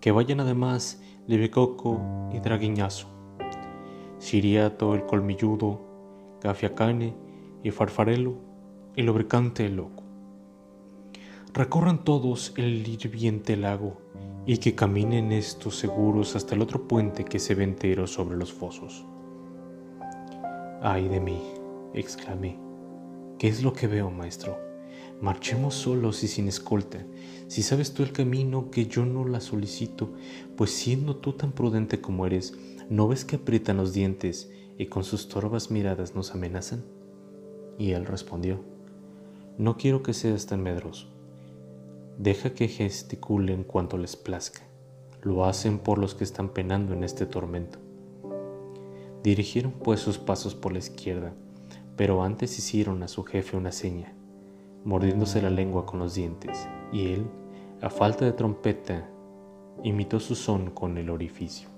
Que 0.00 0.12
vayan 0.12 0.40
además 0.40 1.02
Libecoco 1.26 2.00
y 2.32 2.40
Draguiñazo 2.40 3.18
Siriato 4.18 4.94
el 4.94 5.06
colmilludo, 5.06 5.80
Gafiacane 6.42 7.14
y 7.62 7.70
Farfarelo, 7.70 8.34
el 8.96 9.06
lubricante 9.06 9.66
el 9.66 9.76
loco. 9.76 10.02
Recorran 11.54 12.04
todos 12.04 12.52
el 12.56 12.86
hirviente 12.86 13.56
lago 13.56 14.00
y 14.44 14.58
que 14.58 14.74
caminen 14.74 15.30
estos 15.30 15.76
seguros 15.76 16.34
hasta 16.34 16.56
el 16.56 16.62
otro 16.62 16.88
puente 16.88 17.24
que 17.24 17.38
se 17.38 17.54
ve 17.54 17.64
entero 17.64 18.06
sobre 18.06 18.36
los 18.36 18.52
fosos. 18.52 19.06
Ay 20.80 21.08
de 21.08 21.20
mí, 21.20 21.42
exclamé, 21.94 22.58
¿qué 23.38 23.48
es 23.48 23.62
lo 23.62 23.72
que 23.72 23.86
veo, 23.86 24.10
maestro? 24.10 24.56
Marchemos 25.20 25.74
solos 25.74 26.22
y 26.22 26.28
sin 26.28 26.46
escolta. 26.46 27.04
Si 27.48 27.62
sabes 27.62 27.92
tú 27.92 28.04
el 28.04 28.12
camino, 28.12 28.70
que 28.70 28.86
yo 28.86 29.04
no 29.04 29.26
la 29.26 29.40
solicito, 29.40 30.12
pues 30.56 30.70
siendo 30.70 31.16
tú 31.16 31.32
tan 31.32 31.50
prudente 31.50 32.00
como 32.00 32.26
eres, 32.26 32.54
¿No 32.88 33.06
ves 33.06 33.26
que 33.26 33.36
aprietan 33.36 33.76
los 33.76 33.92
dientes 33.92 34.50
y 34.78 34.86
con 34.86 35.04
sus 35.04 35.28
torvas 35.28 35.70
miradas 35.70 36.14
nos 36.14 36.34
amenazan? 36.34 36.84
Y 37.76 37.92
él 37.92 38.06
respondió, 38.06 38.60
No 39.58 39.76
quiero 39.76 40.02
que 40.02 40.14
seas 40.14 40.46
tan 40.46 40.62
medroso. 40.62 41.08
Deja 42.16 42.54
que 42.54 42.66
gesticulen 42.66 43.62
cuanto 43.62 43.98
les 43.98 44.16
plazca. 44.16 44.62
Lo 45.20 45.44
hacen 45.44 45.78
por 45.78 45.98
los 45.98 46.14
que 46.14 46.24
están 46.24 46.48
penando 46.48 46.94
en 46.94 47.04
este 47.04 47.26
tormento. 47.26 47.78
Dirigieron 49.22 49.72
pues 49.72 50.00
sus 50.00 50.18
pasos 50.18 50.54
por 50.54 50.72
la 50.72 50.78
izquierda, 50.78 51.32
pero 51.96 52.22
antes 52.22 52.58
hicieron 52.58 53.02
a 53.02 53.08
su 53.08 53.24
jefe 53.24 53.56
una 53.56 53.72
seña, 53.72 54.12
mordiéndose 54.84 55.42
la 55.42 55.50
lengua 55.50 55.86
con 55.86 55.98
los 55.98 56.14
dientes, 56.14 56.68
y 56.92 57.12
él, 57.12 57.26
a 57.82 57.90
falta 57.90 58.24
de 58.24 58.32
trompeta, 58.32 59.08
imitó 59.82 60.20
su 60.20 60.34
son 60.34 60.70
con 60.70 60.98
el 60.98 61.10
orificio. 61.10 61.77